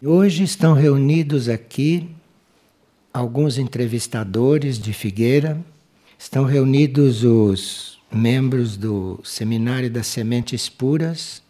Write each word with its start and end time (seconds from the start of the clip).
Hoje 0.00 0.44
estão 0.44 0.74
reunidos 0.74 1.48
aqui 1.48 2.08
alguns 3.12 3.58
entrevistadores 3.58 4.78
de 4.78 4.92
Figueira, 4.92 5.60
estão 6.16 6.44
reunidos 6.44 7.24
os 7.24 7.98
membros 8.08 8.76
do 8.76 9.18
Seminário 9.24 9.90
das 9.90 10.06
Sementes 10.06 10.68
Puras, 10.68 11.42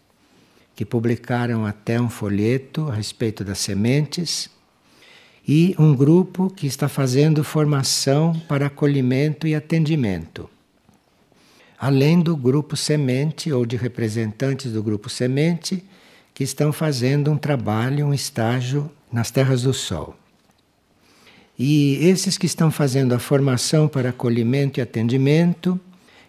que 0.75 0.83
publicaram 0.83 1.67
até 1.67 2.01
um 2.01 2.09
folheto 2.09 2.89
a 2.89 2.95
respeito 2.95 3.45
das 3.45 3.59
sementes, 3.59 4.49
e 5.47 5.75
um 5.79 5.95
grupo 5.95 6.49
que 6.49 6.67
está 6.67 6.89
fazendo 6.89 7.45
formação 7.45 8.33
para 8.49 8.69
acolhimento 8.69 9.47
e 9.47 9.55
atendimento. 9.55 10.49
Além 11.79 12.19
do 12.19 12.35
grupo 12.35 12.79
Semente 12.79 13.53
ou 13.53 13.67
de 13.67 13.77
representantes 13.77 14.73
do 14.73 14.83
grupo 14.83 15.11
Semente 15.11 15.85
que 16.39 16.45
estão 16.45 16.73
fazendo 16.73 17.33
um 17.33 17.37
trabalho, 17.37 18.07
um 18.07 18.15
estágio 18.15 18.89
nas 19.11 19.29
Terras 19.29 19.63
do 19.63 19.75
Sol. 19.75 20.17
E 21.59 21.95
esses 21.97 22.39
que 22.39 22.47
estão 22.47 22.71
fazendo 22.71 23.13
a 23.13 23.19
formação 23.19 23.89
para 23.89 24.11
acolhimento 24.11 24.79
e 24.79 24.81
atendimento 24.81 25.81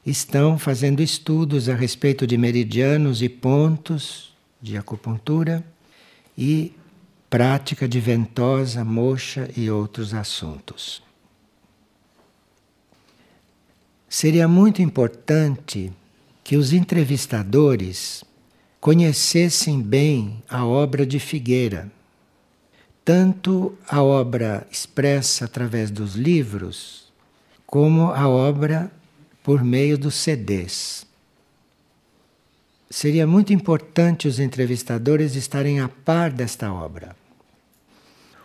estão 0.04 0.58
fazendo 0.58 1.00
estudos 1.04 1.70
a 1.70 1.76
respeito 1.76 2.26
de 2.26 2.40
meridianos 2.40 3.22
e 3.22 3.30
pontos 3.30 4.34
de 4.60 4.78
acupuntura 4.78 5.64
e 6.36 6.74
prática 7.30 7.88
de 7.88 8.00
ventosa, 8.00 8.84
moxa 8.84 9.48
e 9.56 9.70
outros 9.70 10.16
assuntos. 10.16 11.04
Seria 14.10 14.48
muito 14.48 14.82
importante 14.82 15.94
que 16.44 16.58
os 16.58 16.74
entrevistadores 16.74 18.24
conhecessem 18.80 19.82
bem 19.82 20.42
a 20.48 20.66
obra 20.66 21.06
de 21.06 21.20
Figueira, 21.20 21.92
tanto 23.04 23.78
a 23.88 24.02
obra 24.02 24.66
expressa 24.72 25.46
através 25.46 25.92
dos 25.92 26.16
livros, 26.16 27.12
como 27.66 28.12
a 28.12 28.28
obra 28.28 28.92
por 29.44 29.64
meio 29.64 29.98
dos 29.98 30.16
CDs. 30.16 31.06
Seria 32.90 33.28
muito 33.28 33.52
importante 33.52 34.28
os 34.28 34.40
entrevistadores 34.40 35.36
estarem 35.36 35.80
a 35.80 35.90
par 35.90 36.32
desta 36.32 36.74
obra. 36.74 37.16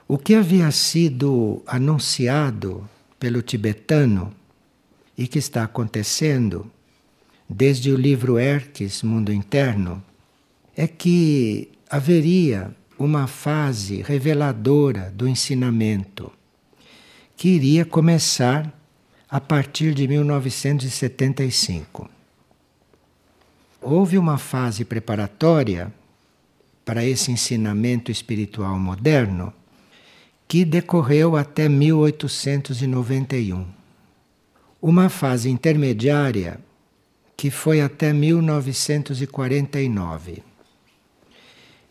O 0.06 0.18
que 0.18 0.34
havia 0.34 0.70
sido 0.70 1.62
anunciado 1.66 2.88
pelo 3.18 3.40
tibetano 3.40 4.34
e 5.16 5.26
que 5.26 5.38
está 5.38 5.62
acontecendo 5.62 6.70
desde 7.48 7.90
o 7.90 7.96
livro 7.96 8.38
Erques, 8.38 9.02
Mundo 9.02 9.32
Interno, 9.32 10.02
é 10.76 10.86
que 10.86 11.70
haveria 11.88 12.74
uma 12.98 13.26
fase 13.26 14.02
reveladora 14.02 15.10
do 15.14 15.26
ensinamento 15.28 16.30
que 17.36 17.48
iria 17.48 17.84
começar 17.84 18.72
a 19.28 19.40
partir 19.40 19.92
de 19.94 20.06
1975. 20.06 22.08
Houve 23.82 24.16
uma 24.16 24.38
fase 24.38 24.84
preparatória 24.84 25.92
para 26.84 27.04
esse 27.04 27.32
ensinamento 27.32 28.10
espiritual 28.10 28.78
moderno 28.78 29.52
que 30.46 30.64
decorreu 30.64 31.36
até 31.36 31.68
1891. 31.68 33.66
Uma 34.80 35.08
fase 35.08 35.50
intermediária 35.50 36.60
que 37.36 37.50
foi 37.50 37.80
até 37.80 38.12
1949 38.12 40.53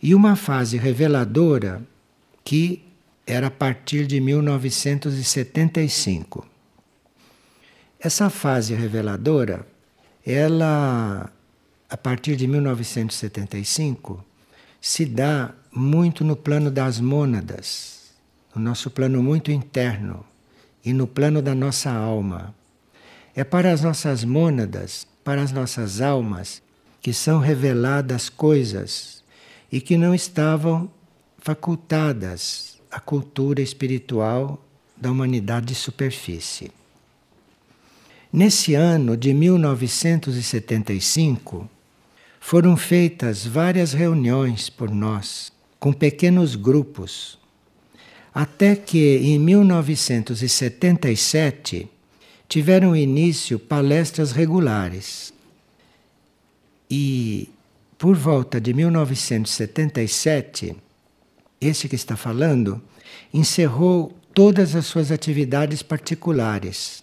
e 0.03 0.13
uma 0.13 0.35
fase 0.35 0.77
reveladora 0.77 1.81
que 2.43 2.83
era 3.25 3.47
a 3.47 3.51
partir 3.51 4.05
de 4.05 4.19
1975. 4.19 6.45
Essa 7.97 8.29
fase 8.29 8.75
reveladora, 8.75 9.65
ela 10.25 11.31
a 11.89 11.95
partir 11.95 12.35
de 12.35 12.45
1975 12.47 14.25
se 14.81 15.05
dá 15.05 15.53
muito 15.71 16.25
no 16.25 16.35
plano 16.35 16.69
das 16.69 16.99
mônadas, 16.99 18.11
no 18.53 18.61
nosso 18.61 18.91
plano 18.91 19.23
muito 19.23 19.51
interno 19.51 20.25
e 20.83 20.91
no 20.91 21.07
plano 21.07 21.41
da 21.41 21.55
nossa 21.55 21.89
alma. 21.89 22.53
É 23.33 23.45
para 23.45 23.71
as 23.71 23.81
nossas 23.81 24.25
mônadas, 24.25 25.07
para 25.23 25.41
as 25.41 25.53
nossas 25.53 26.01
almas, 26.01 26.61
que 27.01 27.13
são 27.13 27.39
reveladas 27.39 28.27
coisas 28.27 29.22
e 29.73 29.81
que 29.81 29.97
não 29.97 30.13
estavam 30.13 30.89
facultadas 31.39 32.77
à 32.91 32.99
cultura 32.99 33.59
espiritual 33.59 34.63
da 34.95 35.09
humanidade 35.09 35.65
de 35.65 35.73
superfície. 35.73 36.69
Nesse 38.31 38.75
ano 38.75 39.17
de 39.17 39.33
1975, 39.33 41.67
foram 42.39 42.77
feitas 42.77 43.47
várias 43.47 43.93
reuniões 43.93 44.69
por 44.69 44.91
nós, 44.91 45.51
com 45.79 45.91
pequenos 45.91 46.55
grupos, 46.55 47.39
até 48.31 48.75
que 48.75 49.17
em 49.17 49.39
1977 49.39 51.89
tiveram 52.47 52.95
início 52.95 53.57
palestras 53.57 54.31
regulares. 54.31 55.33
E 56.87 57.49
por 58.03 58.17
volta 58.17 58.59
de 58.59 58.73
1977, 58.73 60.75
esse 61.61 61.87
que 61.87 61.95
está 61.95 62.17
falando 62.17 62.81
encerrou 63.33 64.11
todas 64.33 64.75
as 64.75 64.87
suas 64.87 65.09
atividades 65.09 65.81
particulares. 65.81 67.01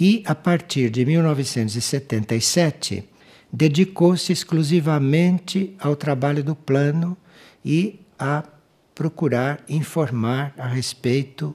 E, 0.00 0.22
a 0.24 0.34
partir 0.34 0.88
de 0.88 1.04
1977, 1.04 3.04
dedicou-se 3.52 4.32
exclusivamente 4.32 5.76
ao 5.78 5.94
trabalho 5.94 6.42
do 6.42 6.56
plano 6.56 7.14
e 7.62 8.00
a 8.18 8.42
procurar 8.94 9.62
informar 9.68 10.54
a 10.56 10.66
respeito. 10.66 11.54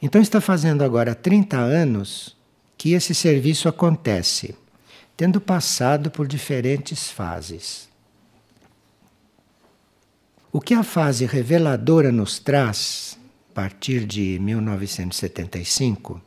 Então, 0.00 0.22
está 0.22 0.40
fazendo 0.40 0.84
agora 0.84 1.12
30 1.12 1.56
anos 1.56 2.36
que 2.78 2.92
esse 2.92 3.16
serviço 3.16 3.68
acontece 3.68 4.54
tendo 5.20 5.38
passado 5.38 6.10
por 6.10 6.26
diferentes 6.26 7.10
fases. 7.10 7.90
O 10.50 10.62
que 10.62 10.72
a 10.72 10.82
fase 10.82 11.26
reveladora 11.26 12.10
nos 12.10 12.38
traz, 12.38 13.18
a 13.50 13.54
partir 13.54 14.06
de 14.06 14.38
1975, 14.38 16.22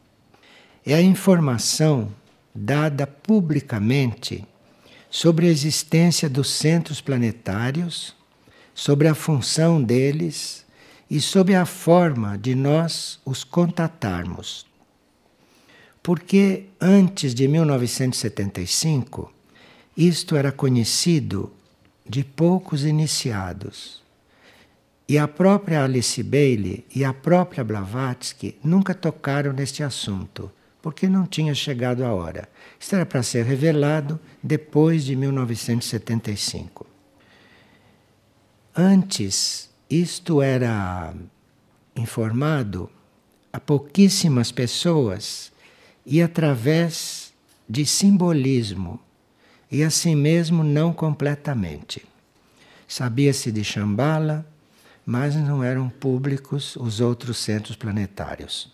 é 0.86 0.94
a 0.94 1.02
informação 1.02 2.14
dada 2.54 3.08
publicamente 3.08 4.46
sobre 5.10 5.48
a 5.48 5.50
existência 5.50 6.30
dos 6.30 6.52
centros 6.52 7.02
planetários, 7.02 8.16
sobre 8.76 9.08
a 9.08 9.16
função 9.16 9.82
deles 9.82 10.68
e 11.10 11.20
sobre 11.20 11.56
a 11.56 11.66
forma 11.66 12.38
de 12.38 12.54
nós 12.54 13.20
os 13.26 13.44
contatarmos 13.44 14.72
porque 16.04 16.66
antes 16.82 17.34
de 17.34 17.48
1975 17.48 19.34
isto 19.96 20.36
era 20.36 20.52
conhecido 20.52 21.54
de 22.06 22.26
poucos 22.26 22.84
iniciados. 22.84 24.04
E 25.08 25.18
a 25.18 25.28
própria 25.28 25.84
Alice 25.84 26.22
Bailey 26.22 26.86
e 26.94 27.06
a 27.06 27.14
própria 27.14 27.64
Blavatsky 27.64 28.58
nunca 28.64 28.94
tocaram 28.94 29.54
neste 29.54 29.84
assunto, 29.84 30.52
porque 30.82 31.08
não 31.08 31.26
tinha 31.26 31.54
chegado 31.54 32.04
a 32.04 32.14
hora. 32.14 32.50
Isso 32.80 32.96
era 32.96 33.06
para 33.06 33.24
ser 33.24 33.46
revelado 33.46 34.20
depois 34.42 35.06
de 35.06 35.16
1975. 35.16 36.86
Antes, 38.76 39.70
isto 39.90 40.42
era 40.42 41.14
informado 41.96 42.90
a 43.52 43.60
pouquíssimas 43.60 44.52
pessoas 44.52 45.54
e 46.06 46.22
através 46.22 47.34
de 47.68 47.86
simbolismo, 47.86 49.00
e 49.72 49.84
assim 49.84 50.16
mesmo 50.16 50.64
não 50.64 50.94
completamente. 50.94 52.06
Sabia-se 52.88 53.52
de 53.52 53.64
Shambhala, 53.64 54.46
mas 55.06 55.36
não 55.36 55.64
eram 55.64 55.90
públicos 55.90 56.76
os 56.76 57.00
outros 57.00 57.38
centros 57.38 57.76
planetários. 57.76 58.72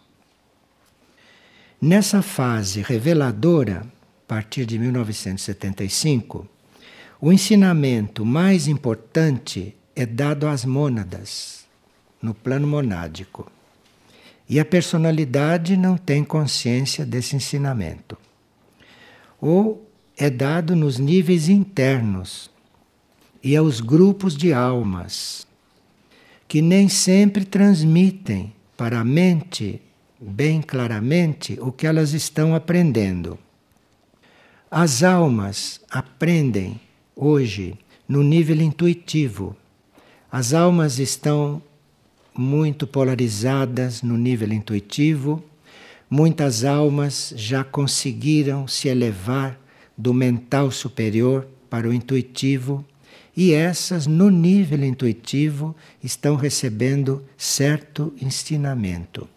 Nessa 1.81 2.21
fase 2.21 2.81
reveladora, 2.81 3.81
a 3.81 4.27
partir 4.27 4.65
de 4.65 4.77
1975, 4.77 6.47
o 7.21 7.31
ensinamento 7.31 8.25
mais 8.25 8.67
importante 8.67 9.75
é 9.95 10.05
dado 10.05 10.47
às 10.47 10.65
mônadas, 10.65 11.65
no 12.21 12.33
plano 12.33 12.67
monádico. 12.67 13.49
E 14.49 14.59
a 14.59 14.65
personalidade 14.65 15.77
não 15.77 15.95
tem 15.95 16.23
consciência 16.23 17.05
desse 17.05 17.35
ensinamento. 17.35 18.17
Ou 19.39 19.87
é 20.17 20.29
dado 20.29 20.75
nos 20.75 20.97
níveis 20.97 21.47
internos 21.47 22.49
e 23.43 23.55
aos 23.55 23.79
grupos 23.79 24.35
de 24.35 24.51
almas, 24.51 25.47
que 26.47 26.61
nem 26.61 26.89
sempre 26.89 27.45
transmitem 27.45 28.51
para 28.75 28.99
a 28.99 29.05
mente 29.05 29.81
bem 30.19 30.61
claramente 30.61 31.57
o 31.61 31.71
que 31.71 31.85
elas 31.85 32.13
estão 32.13 32.55
aprendendo. 32.55 33.37
As 34.69 35.03
almas 35.03 35.79
aprendem 35.89 36.79
hoje 37.15 37.77
no 38.07 38.23
nível 38.23 38.59
intuitivo. 38.61 39.55
As 40.31 40.53
almas 40.53 40.99
estão 40.99 41.61
muito 42.39 42.87
polarizadas 42.87 44.01
no 44.01 44.17
nível 44.17 44.53
intuitivo. 44.53 45.43
Muitas 46.09 46.63
almas 46.63 47.33
já 47.35 47.63
conseguiram 47.63 48.67
se 48.67 48.87
elevar 48.87 49.59
do 49.97 50.13
mental 50.13 50.71
superior 50.71 51.45
para 51.69 51.87
o 51.87 51.93
intuitivo 51.93 52.85
e 53.35 53.53
essas, 53.53 54.07
no 54.07 54.29
nível 54.29 54.83
intuitivo, 54.83 55.75
estão 56.03 56.35
recebendo 56.35 57.23
certo 57.37 58.13
ensinamento. 58.21 59.27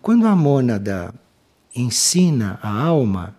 Quando 0.00 0.26
a 0.26 0.34
mônada 0.34 1.14
ensina 1.74 2.58
a 2.62 2.70
alma, 2.70 3.36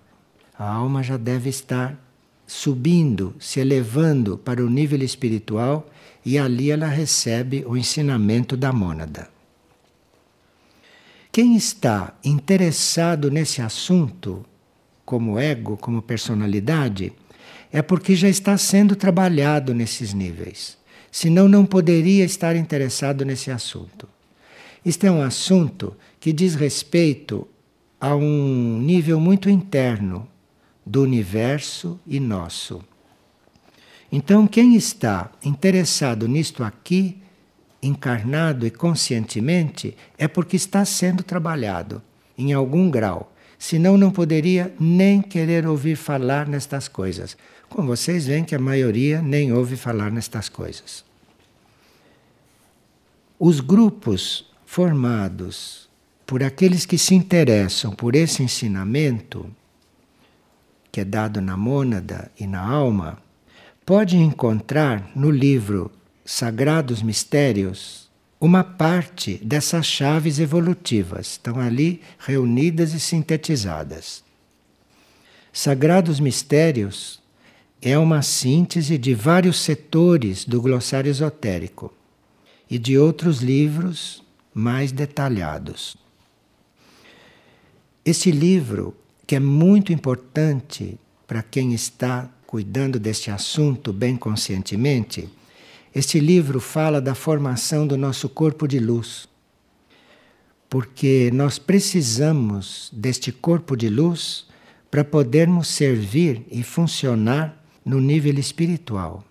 a 0.57 0.69
alma 0.69 1.01
já 1.01 1.17
deve 1.17 1.49
estar 1.49 1.97
subindo, 2.45 3.33
se 3.39 3.59
elevando 3.59 4.37
para 4.37 4.63
o 4.63 4.69
nível 4.69 5.01
espiritual 5.03 5.89
e 6.25 6.37
ali 6.37 6.71
ela 6.71 6.87
recebe 6.87 7.63
o 7.67 7.77
ensinamento 7.77 8.57
da 8.57 8.71
mônada. 8.71 9.29
Quem 11.31 11.55
está 11.55 12.13
interessado 12.23 13.29
nesse 13.29 13.61
assunto, 13.61 14.45
como 15.05 15.39
ego, 15.39 15.77
como 15.77 16.01
personalidade, 16.01 17.13
é 17.71 17.81
porque 17.81 18.15
já 18.15 18.27
está 18.27 18.57
sendo 18.57 18.95
trabalhado 18.95 19.73
nesses 19.73 20.13
níveis. 20.13 20.77
Senão, 21.11 21.47
não 21.47 21.65
poderia 21.65 22.25
estar 22.25 22.55
interessado 22.55 23.23
nesse 23.23 23.51
assunto. 23.51 24.07
Isto 24.83 25.05
é 25.05 25.11
um 25.11 25.21
assunto 25.21 25.95
que 26.19 26.31
diz 26.31 26.55
respeito 26.55 27.47
a 27.99 28.15
um 28.15 28.79
nível 28.79 29.19
muito 29.19 29.49
interno 29.49 30.27
do 30.85 31.03
universo 31.03 31.99
e 32.07 32.19
nosso. 32.19 32.81
Então, 34.11 34.47
quem 34.47 34.75
está 34.75 35.31
interessado 35.43 36.27
nisto 36.27 36.63
aqui, 36.63 37.21
encarnado 37.81 38.65
e 38.65 38.71
conscientemente, 38.71 39.95
é 40.17 40.27
porque 40.27 40.55
está 40.55 40.83
sendo 40.83 41.23
trabalhado 41.23 42.01
em 42.37 42.51
algum 42.53 42.89
grau. 42.89 43.31
Senão, 43.57 43.97
não 43.97 44.09
poderia 44.09 44.73
nem 44.79 45.21
querer 45.21 45.67
ouvir 45.67 45.95
falar 45.95 46.47
nestas 46.47 46.87
coisas. 46.87 47.37
Como 47.69 47.87
vocês 47.87 48.25
veem 48.25 48.43
que 48.43 48.55
a 48.55 48.59
maioria 48.59 49.21
nem 49.21 49.53
ouve 49.53 49.75
falar 49.75 50.11
nestas 50.11 50.49
coisas. 50.49 51.03
Os 53.37 53.59
grupos 53.59 54.49
formados 54.65 55.87
por 56.25 56.43
aqueles 56.43 56.85
que 56.85 56.97
se 56.97 57.15
interessam 57.15 57.91
por 57.91 58.15
esse 58.15 58.43
ensinamento, 58.43 59.49
que 60.91 61.01
é 61.01 61.05
dado 61.05 61.41
na 61.41 61.57
mônada 61.57 62.31
e 62.39 62.45
na 62.45 62.61
alma, 62.61 63.17
podem 63.89 64.21
encontrar 64.21 65.09
no 65.15 65.31
livro 65.31 65.91
Sagrados 66.23 67.01
Mistérios 67.01 68.07
uma 68.39 68.63
parte 68.63 69.43
dessas 69.43 69.83
chaves 69.87 70.37
evolutivas. 70.37 71.31
Estão 71.31 71.59
ali 71.59 71.99
reunidas 72.19 72.93
e 72.93 72.99
sintetizadas. 72.99 74.23
Sagrados 75.51 76.19
Mistérios 76.19 77.19
é 77.81 77.97
uma 77.97 78.21
síntese 78.21 78.95
de 78.95 79.15
vários 79.15 79.59
setores 79.59 80.45
do 80.45 80.61
glossário 80.61 81.09
esotérico 81.09 81.91
e 82.69 82.77
de 82.77 82.95
outros 82.95 83.41
livros 83.41 84.23
mais 84.53 84.91
detalhados. 84.91 85.97
Este 88.05 88.29
livro, 88.29 88.95
que 89.25 89.35
é 89.35 89.39
muito 89.39 89.91
importante 89.91 90.95
para 91.25 91.41
quem 91.41 91.73
está 91.73 92.29
cuidando 92.49 92.99
deste 92.99 93.29
assunto 93.29 93.93
bem 93.93 94.17
conscientemente, 94.17 95.29
este 95.93 96.19
livro 96.19 96.59
fala 96.59 96.99
da 96.99 97.13
formação 97.13 97.85
do 97.85 97.95
nosso 97.95 98.27
corpo 98.27 98.67
de 98.67 98.79
luz. 98.79 99.29
Porque 100.67 101.29
nós 101.31 101.59
precisamos 101.59 102.89
deste 102.91 103.31
corpo 103.31 103.77
de 103.77 103.87
luz 103.87 104.47
para 104.89 105.03
podermos 105.03 105.67
servir 105.67 106.43
e 106.49 106.63
funcionar 106.63 107.63
no 107.85 108.01
nível 108.01 108.39
espiritual. 108.39 109.23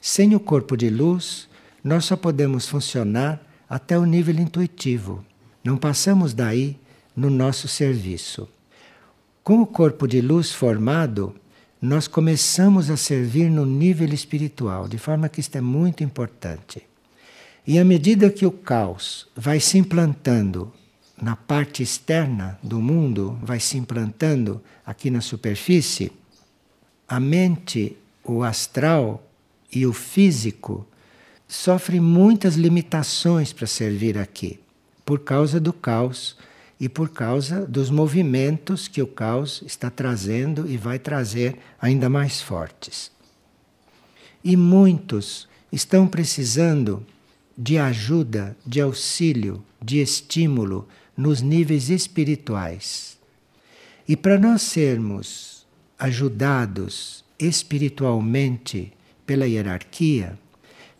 Sem 0.00 0.34
o 0.34 0.40
corpo 0.40 0.74
de 0.74 0.88
luz, 0.88 1.50
nós 1.84 2.06
só 2.06 2.16
podemos 2.16 2.66
funcionar 2.66 3.46
até 3.68 3.98
o 3.98 4.06
nível 4.06 4.36
intuitivo. 4.36 5.22
Não 5.62 5.76
passamos 5.76 6.32
daí 6.32 6.78
no 7.14 7.28
nosso 7.28 7.68
serviço. 7.68 8.48
Com 9.44 9.60
o 9.60 9.66
corpo 9.66 10.08
de 10.08 10.22
luz 10.22 10.50
formado, 10.50 11.34
nós 11.80 12.08
começamos 12.08 12.90
a 12.90 12.96
servir 12.96 13.48
no 13.50 13.64
nível 13.64 14.12
espiritual, 14.12 14.88
de 14.88 14.98
forma 14.98 15.28
que 15.28 15.40
isto 15.40 15.56
é 15.56 15.60
muito 15.60 16.02
importante. 16.02 16.82
E 17.66 17.78
à 17.78 17.84
medida 17.84 18.30
que 18.30 18.46
o 18.46 18.50
caos 18.50 19.28
vai 19.36 19.60
se 19.60 19.78
implantando 19.78 20.72
na 21.20 21.36
parte 21.36 21.82
externa 21.82 22.58
do 22.62 22.80
mundo, 22.80 23.38
vai 23.42 23.60
se 23.60 23.76
implantando 23.76 24.62
aqui 24.84 25.10
na 25.10 25.20
superfície, 25.20 26.10
a 27.06 27.20
mente, 27.20 27.96
o 28.24 28.42
astral 28.42 29.24
e 29.72 29.86
o 29.86 29.92
físico 29.92 30.86
sofrem 31.46 32.00
muitas 32.00 32.54
limitações 32.54 33.52
para 33.52 33.66
servir 33.66 34.18
aqui, 34.18 34.60
por 35.04 35.20
causa 35.20 35.58
do 35.58 35.72
caos 35.72 36.36
e 36.80 36.88
por 36.88 37.10
causa 37.10 37.66
dos 37.66 37.90
movimentos 37.90 38.86
que 38.86 39.02
o 39.02 39.06
caos 39.06 39.62
está 39.66 39.90
trazendo 39.90 40.68
e 40.68 40.76
vai 40.76 40.98
trazer 40.98 41.56
ainda 41.80 42.08
mais 42.08 42.40
fortes. 42.40 43.10
E 44.44 44.56
muitos 44.56 45.48
estão 45.72 46.06
precisando 46.06 47.04
de 47.56 47.76
ajuda, 47.78 48.56
de 48.64 48.80
auxílio, 48.80 49.62
de 49.82 49.98
estímulo 49.98 50.86
nos 51.16 51.42
níveis 51.42 51.90
espirituais. 51.90 53.18
E 54.06 54.16
para 54.16 54.38
nós 54.38 54.62
sermos 54.62 55.66
ajudados 55.98 57.24
espiritualmente 57.38 58.92
pela 59.26 59.46
hierarquia, 59.46 60.38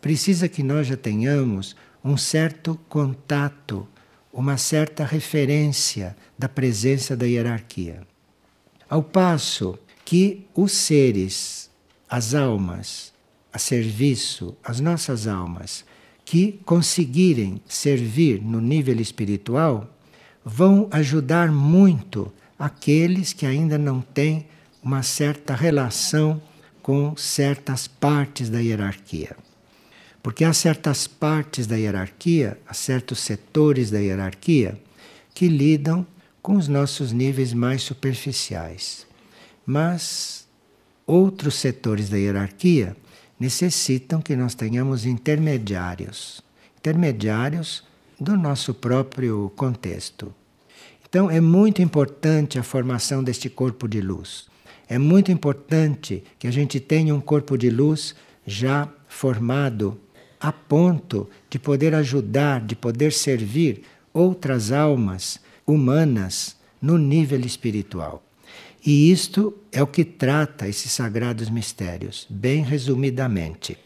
precisa 0.01 0.47
que 0.49 0.61
nós 0.61 0.87
já 0.87 0.97
tenhamos 0.97 1.75
um 2.03 2.17
certo 2.17 2.79
contato, 2.87 3.87
uma 4.31 4.57
certa 4.57 5.03
referência 5.03 6.15
da 6.37 6.47
presença 6.47 7.15
da 7.15 7.25
hierarquia. 7.25 8.01
Ao 8.89 9.03
passo 9.03 9.77
que 10.05 10.47
os 10.55 10.71
seres, 10.71 11.69
as 12.09 12.33
almas, 12.33 13.13
a 13.51 13.59
serviço, 13.59 14.55
as 14.63 14.79
nossas 14.79 15.27
almas, 15.27 15.83
que 16.23 16.59
conseguirem 16.63 17.61
servir 17.67 18.41
no 18.41 18.61
nível 18.61 18.99
espiritual, 18.99 19.89
vão 20.45 20.87
ajudar 20.91 21.51
muito 21.51 22.31
aqueles 22.57 23.33
que 23.33 23.45
ainda 23.45 23.77
não 23.77 24.01
têm 24.01 24.45
uma 24.81 25.03
certa 25.03 25.55
relação 25.55 26.41
com 26.81 27.15
certas 27.15 27.87
partes 27.87 28.49
da 28.49 28.59
hierarquia. 28.59 29.35
Porque 30.21 30.43
há 30.43 30.53
certas 30.53 31.07
partes 31.07 31.65
da 31.65 31.75
hierarquia, 31.75 32.59
há 32.67 32.73
certos 32.73 33.19
setores 33.19 33.89
da 33.89 33.99
hierarquia 33.99 34.79
que 35.33 35.47
lidam 35.47 36.05
com 36.41 36.55
os 36.55 36.67
nossos 36.67 37.11
níveis 37.11 37.53
mais 37.53 37.81
superficiais. 37.81 39.07
Mas 39.65 40.47
outros 41.05 41.55
setores 41.55 42.09
da 42.09 42.17
hierarquia 42.17 42.95
necessitam 43.39 44.21
que 44.21 44.35
nós 44.35 44.53
tenhamos 44.55 45.05
intermediários 45.05 46.43
intermediários 46.79 47.83
do 48.19 48.37
nosso 48.37 48.73
próprio 48.73 49.51
contexto. 49.55 50.33
Então 51.07 51.29
é 51.29 51.41
muito 51.41 51.81
importante 51.81 52.57
a 52.57 52.63
formação 52.63 53.23
deste 53.23 53.49
corpo 53.49 53.87
de 53.87 54.01
luz. 54.01 54.47
É 54.87 54.97
muito 54.97 55.31
importante 55.31 56.23
que 56.37 56.47
a 56.47 56.51
gente 56.51 56.79
tenha 56.79 57.13
um 57.13 57.19
corpo 57.19 57.57
de 57.57 57.69
luz 57.69 58.15
já 58.45 58.87
formado 59.07 59.99
a 60.39 60.51
ponto 60.51 61.29
de 61.49 61.59
poder 61.59 61.93
ajudar, 61.93 62.61
de 62.61 62.75
poder 62.75 63.11
servir 63.11 63.83
outras 64.13 64.71
almas 64.71 65.39
humanas 65.65 66.55
no 66.81 66.97
nível 66.97 67.41
espiritual. 67.41 68.23
E 68.85 69.11
isto 69.11 69.53
é 69.71 69.83
o 69.83 69.87
que 69.87 70.05
trata 70.05 70.67
esses 70.67 70.91
sagrados 70.91 71.49
mistérios, 71.49 72.25
bem 72.29 72.63
resumidamente. 72.63 73.77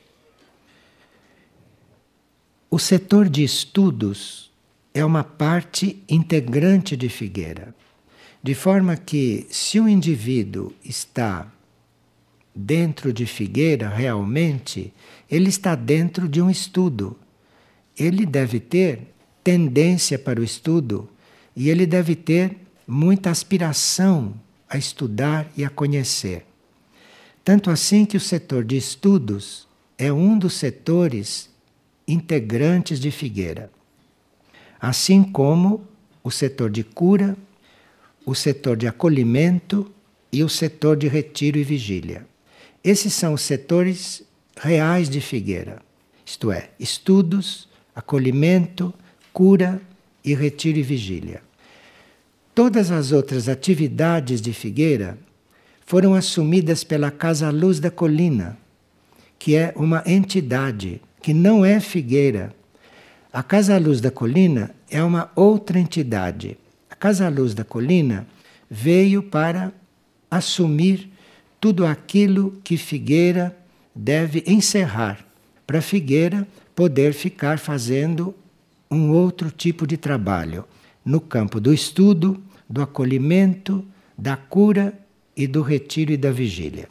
O 2.69 2.77
setor 2.77 3.27
de 3.27 3.43
estudos 3.43 4.51
é 4.93 5.03
uma 5.03 5.23
parte 5.23 6.03
integrante 6.07 6.95
de 6.95 7.09
Figueira. 7.09 7.73
De 8.41 8.53
forma 8.53 8.95
que, 8.95 9.47
se 9.49 9.79
o 9.79 9.87
indivíduo 9.87 10.73
está 10.83 11.51
dentro 12.55 13.11
de 13.11 13.25
Figueira 13.25 13.89
realmente, 13.89 14.93
ele 15.29 15.49
está 15.49 15.75
dentro 15.75 16.27
de 16.27 16.41
um 16.41 16.49
estudo, 16.49 17.17
ele 17.97 18.25
deve 18.25 18.59
ter 18.59 19.13
tendência 19.43 20.17
para 20.17 20.39
o 20.39 20.43
estudo 20.43 21.09
e 21.55 21.69
ele 21.69 21.85
deve 21.85 22.15
ter 22.15 22.57
muita 22.87 23.29
aspiração 23.29 24.33
a 24.69 24.77
estudar 24.77 25.51
e 25.55 25.63
a 25.63 25.69
conhecer. 25.69 26.45
Tanto 27.43 27.69
assim 27.69 28.05
que 28.05 28.17
o 28.17 28.21
setor 28.21 28.63
de 28.63 28.77
estudos 28.77 29.67
é 29.97 30.11
um 30.11 30.37
dos 30.37 30.53
setores 30.53 31.49
integrantes 32.07 32.99
de 32.99 33.11
Figueira. 33.11 33.69
Assim 34.79 35.23
como 35.23 35.85
o 36.23 36.31
setor 36.31 36.69
de 36.69 36.83
cura, 36.83 37.37
o 38.25 38.33
setor 38.33 38.77
de 38.77 38.87
acolhimento 38.87 39.91
e 40.31 40.43
o 40.43 40.49
setor 40.49 40.95
de 40.95 41.07
retiro 41.07 41.57
e 41.57 41.63
vigília. 41.63 42.25
Esses 42.83 43.13
são 43.13 43.33
os 43.33 43.41
setores 43.41 44.23
reais 44.57 45.09
de 45.09 45.21
Figueira, 45.21 45.81
isto 46.25 46.51
é, 46.51 46.69
estudos, 46.77 47.69
acolhimento, 47.95 48.93
cura 49.31 49.81
e 50.23 50.33
retiro 50.33 50.79
e 50.79 50.83
vigília. 50.83 51.41
Todas 52.53 52.91
as 52.91 53.11
outras 53.11 53.47
atividades 53.47 54.41
de 54.41 54.51
Figueira 54.51 55.17
foram 55.85 56.13
assumidas 56.13 56.83
pela 56.83 57.09
Casa 57.09 57.49
Luz 57.49 57.79
da 57.79 57.89
Colina, 57.89 58.57
que 59.39 59.55
é 59.55 59.73
uma 59.77 60.03
entidade 60.05 61.01
que 61.21 61.33
não 61.33 61.63
é 61.63 61.79
Figueira. 61.79 62.53
A 63.31 63.41
Casa 63.41 63.77
Luz 63.77 64.01
da 64.01 64.11
Colina 64.11 64.75
é 64.91 65.01
uma 65.01 65.31
outra 65.35 65.79
entidade. 65.79 66.57
A 66.89 66.95
Casa 66.95 67.29
Luz 67.29 67.53
da 67.53 67.63
Colina 67.63 68.27
veio 68.69 69.23
para 69.23 69.71
assumir 70.29 71.12
tudo 71.63 71.85
aquilo 71.85 72.59
que 72.61 72.75
Figueira 72.75 73.57
deve 73.95 74.43
encerrar, 74.45 75.25
para 75.65 75.81
Figueira 75.81 76.45
poder 76.75 77.13
ficar 77.13 77.57
fazendo 77.57 78.35
um 78.91 79.11
outro 79.11 79.49
tipo 79.49 79.87
de 79.87 79.95
trabalho 79.95 80.65
no 81.05 81.21
campo 81.21 81.61
do 81.61 81.73
estudo, 81.73 82.43
do 82.69 82.81
acolhimento, 82.81 83.81
da 84.17 84.35
cura 84.35 84.93
e 85.37 85.47
do 85.47 85.61
retiro 85.61 86.11
e 86.11 86.17
da 86.17 86.31
vigília. 86.31 86.89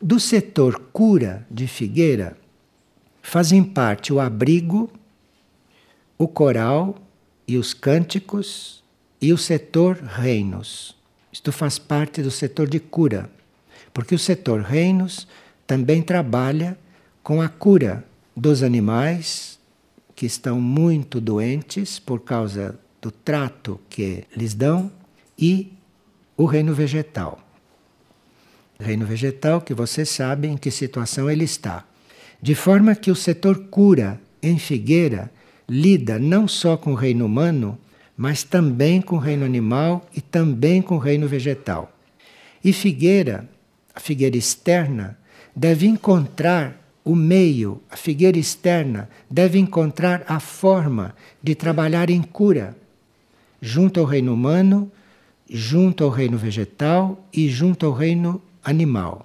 Do 0.00 0.20
setor 0.20 0.78
cura 0.92 1.44
de 1.50 1.66
Figueira 1.66 2.38
fazem 3.20 3.64
parte 3.64 4.12
o 4.12 4.20
abrigo, 4.20 4.88
o 6.16 6.28
coral 6.28 6.96
e 7.48 7.56
os 7.56 7.74
cânticos 7.74 8.80
e 9.20 9.32
o 9.32 9.36
setor 9.36 9.96
reinos. 9.96 10.95
Isto 11.36 11.52
faz 11.52 11.78
parte 11.78 12.22
do 12.22 12.30
setor 12.30 12.66
de 12.66 12.80
cura, 12.80 13.28
porque 13.92 14.14
o 14.14 14.18
setor 14.18 14.62
reinos 14.62 15.28
também 15.66 16.00
trabalha 16.00 16.78
com 17.22 17.42
a 17.42 17.48
cura 17.48 18.02
dos 18.34 18.62
animais 18.62 19.58
que 20.14 20.24
estão 20.24 20.58
muito 20.58 21.20
doentes 21.20 21.98
por 21.98 22.20
causa 22.20 22.80
do 23.02 23.10
trato 23.10 23.78
que 23.90 24.24
lhes 24.34 24.54
dão 24.54 24.90
e 25.38 25.74
o 26.38 26.46
reino 26.46 26.72
vegetal. 26.72 27.38
Reino 28.80 29.04
vegetal, 29.04 29.60
que 29.60 29.74
vocês 29.74 30.08
sabem 30.08 30.54
em 30.54 30.56
que 30.56 30.70
situação 30.70 31.30
ele 31.30 31.44
está. 31.44 31.84
De 32.40 32.54
forma 32.54 32.94
que 32.94 33.10
o 33.10 33.14
setor 33.14 33.58
cura 33.66 34.18
em 34.42 34.58
Figueira 34.58 35.30
lida 35.68 36.18
não 36.18 36.48
só 36.48 36.78
com 36.78 36.92
o 36.92 36.96
reino 36.96 37.26
humano, 37.26 37.78
mas 38.16 38.42
também 38.42 39.00
com 39.00 39.16
o 39.16 39.20
reino 39.20 39.44
animal 39.44 40.06
e 40.14 40.20
também 40.20 40.80
com 40.80 40.94
o 40.96 40.98
reino 40.98 41.28
vegetal. 41.28 41.92
E 42.64 42.72
Figueira, 42.72 43.48
a 43.94 44.00
figueira 44.00 44.36
externa, 44.36 45.18
deve 45.54 45.86
encontrar 45.86 46.82
o 47.04 47.14
meio, 47.14 47.80
a 47.88 47.96
figueira 47.96 48.38
externa, 48.38 49.08
deve 49.30 49.58
encontrar 49.58 50.24
a 50.26 50.40
forma 50.40 51.14
de 51.42 51.54
trabalhar 51.54 52.10
em 52.10 52.20
cura, 52.20 52.76
junto 53.60 54.00
ao 54.00 54.06
reino 54.06 54.34
humano, 54.34 54.90
junto 55.48 56.02
ao 56.02 56.10
reino 56.10 56.36
vegetal 56.36 57.24
e 57.32 57.48
junto 57.48 57.86
ao 57.86 57.92
reino 57.92 58.42
animal, 58.64 59.24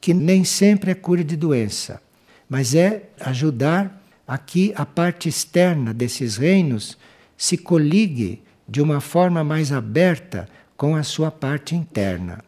que 0.00 0.12
nem 0.12 0.42
sempre 0.42 0.90
é 0.90 0.94
cura 0.94 1.22
de 1.22 1.36
doença, 1.36 2.02
mas 2.48 2.74
é 2.74 3.04
ajudar 3.20 4.02
a 4.26 4.36
que 4.36 4.72
a 4.74 4.84
parte 4.84 5.28
externa 5.28 5.94
desses 5.94 6.36
reinos 6.36 6.98
se 7.36 7.56
coligue 7.56 8.42
de 8.68 8.80
uma 8.80 9.00
forma 9.00 9.44
mais 9.44 9.72
aberta 9.72 10.48
com 10.76 10.96
a 10.96 11.02
sua 11.02 11.30
parte 11.30 11.74
interna. 11.74 12.42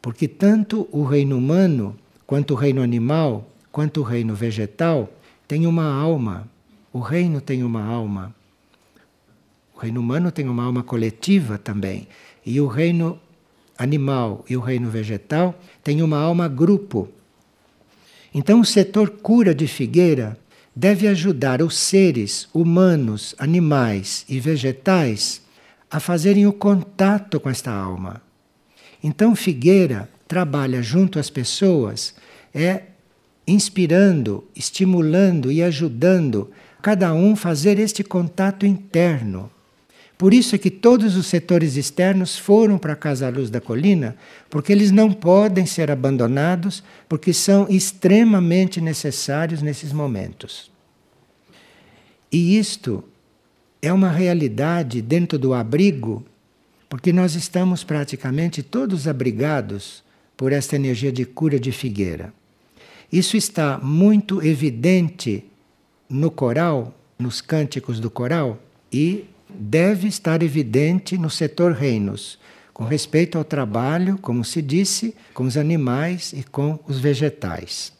Porque 0.00 0.28
tanto 0.28 0.88
o 0.92 1.04
reino 1.04 1.36
humano 1.36 1.96
quanto 2.26 2.54
o 2.54 2.56
reino 2.56 2.82
animal 2.82 3.48
quanto 3.76 4.00
o 4.00 4.02
reino 4.02 4.34
vegetal 4.34 5.12
tem 5.46 5.66
uma 5.66 5.84
alma. 5.84 6.48
O 6.94 6.98
reino 6.98 7.42
tem 7.42 7.62
uma 7.62 7.84
alma. 7.84 8.34
O 9.74 9.80
reino 9.80 10.00
humano 10.00 10.32
tem 10.32 10.48
uma 10.48 10.64
alma 10.64 10.82
coletiva 10.82 11.58
também. 11.58 12.08
E 12.44 12.58
o 12.58 12.66
reino 12.66 13.20
animal 13.76 14.42
e 14.48 14.56
o 14.56 14.60
reino 14.60 14.88
vegetal 14.88 15.54
têm 15.84 16.02
uma 16.02 16.18
alma 16.18 16.48
grupo. 16.48 17.06
Então, 18.32 18.60
o 18.60 18.64
setor 18.64 19.10
cura 19.10 19.54
de 19.54 19.66
Figueira 19.66 20.38
deve 20.76 21.08
ajudar 21.08 21.62
os 21.62 21.74
seres 21.74 22.46
humanos, 22.52 23.34
animais 23.38 24.26
e 24.28 24.38
vegetais 24.38 25.40
a 25.90 25.98
fazerem 25.98 26.46
o 26.46 26.52
contato 26.52 27.40
com 27.40 27.48
esta 27.48 27.72
alma. 27.72 28.20
Então, 29.02 29.34
Figueira 29.34 30.10
trabalha 30.28 30.82
junto 30.82 31.18
às 31.18 31.30
pessoas 31.30 32.14
é 32.54 32.82
inspirando, 33.46 34.44
estimulando 34.54 35.50
e 35.50 35.62
ajudando 35.62 36.50
cada 36.82 37.14
um 37.14 37.34
fazer 37.34 37.78
este 37.78 38.04
contato 38.04 38.66
interno. 38.66 39.50
Por 40.18 40.32
isso 40.32 40.54
é 40.54 40.58
que 40.58 40.70
todos 40.70 41.14
os 41.14 41.26
setores 41.26 41.76
externos 41.76 42.38
foram 42.38 42.78
para 42.78 42.94
a 42.94 42.96
Casa 42.96 43.28
Luz 43.28 43.50
da 43.50 43.60
Colina, 43.60 44.16
porque 44.48 44.72
eles 44.72 44.90
não 44.90 45.12
podem 45.12 45.66
ser 45.66 45.90
abandonados, 45.90 46.82
porque 47.06 47.34
são 47.34 47.66
extremamente 47.68 48.80
necessários 48.80 49.60
nesses 49.60 49.92
momentos. 49.92 50.70
E 52.32 52.58
isto 52.58 53.04
é 53.82 53.92
uma 53.92 54.10
realidade 54.10 55.02
dentro 55.02 55.38
do 55.38 55.52
abrigo, 55.52 56.24
porque 56.88 57.12
nós 57.12 57.34
estamos 57.34 57.84
praticamente 57.84 58.62
todos 58.62 59.06
abrigados 59.06 60.02
por 60.34 60.50
esta 60.50 60.76
energia 60.76 61.12
de 61.12 61.26
cura 61.26 61.60
de 61.60 61.72
figueira. 61.72 62.32
Isso 63.12 63.36
está 63.36 63.78
muito 63.78 64.42
evidente 64.42 65.44
no 66.08 66.30
coral, 66.30 66.94
nos 67.18 67.40
cânticos 67.40 68.00
do 68.00 68.10
coral, 68.10 68.58
e 68.92 69.26
deve 69.58 70.08
estar 70.08 70.42
evidente 70.42 71.16
no 71.16 71.30
setor 71.30 71.72
reinos, 71.72 72.38
com 72.72 72.84
respeito 72.84 73.38
ao 73.38 73.44
trabalho, 73.44 74.18
como 74.18 74.44
se 74.44 74.60
disse, 74.60 75.14
com 75.32 75.44
os 75.44 75.56
animais 75.56 76.32
e 76.32 76.42
com 76.42 76.78
os 76.86 76.98
vegetais. 76.98 77.92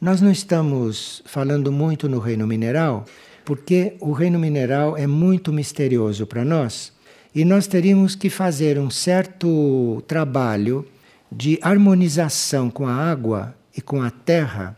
Nós 0.00 0.20
não 0.20 0.30
estamos 0.30 1.22
falando 1.26 1.70
muito 1.70 2.08
no 2.08 2.18
reino 2.18 2.46
mineral, 2.46 3.04
porque 3.44 3.96
o 4.00 4.12
reino 4.12 4.38
mineral 4.38 4.96
é 4.96 5.06
muito 5.06 5.52
misterioso 5.52 6.26
para 6.26 6.44
nós 6.44 6.92
e 7.34 7.44
nós 7.44 7.66
teríamos 7.66 8.14
que 8.14 8.28
fazer 8.28 8.78
um 8.78 8.90
certo 8.90 10.02
trabalho 10.06 10.86
de 11.30 11.58
harmonização 11.62 12.70
com 12.70 12.86
a 12.86 12.94
água 12.94 13.54
e 13.76 13.80
com 13.80 14.02
a 14.02 14.10
terra, 14.10 14.76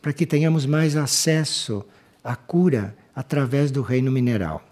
para 0.00 0.12
que 0.12 0.26
tenhamos 0.26 0.64
mais 0.64 0.96
acesso 0.96 1.84
à 2.24 2.34
cura 2.34 2.96
através 3.14 3.70
do 3.70 3.82
reino 3.82 4.10
mineral. 4.10 4.62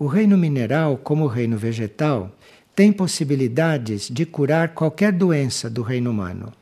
O 0.00 0.06
reino 0.06 0.38
mineral, 0.38 0.96
como 0.96 1.26
o 1.26 1.28
reino 1.28 1.58
vegetal, 1.58 2.34
tem 2.74 2.90
possibilidades 2.90 4.08
de 4.08 4.24
curar 4.24 4.70
qualquer 4.70 5.12
doença 5.12 5.68
do 5.68 5.82
reino 5.82 6.10
humano. 6.10 6.54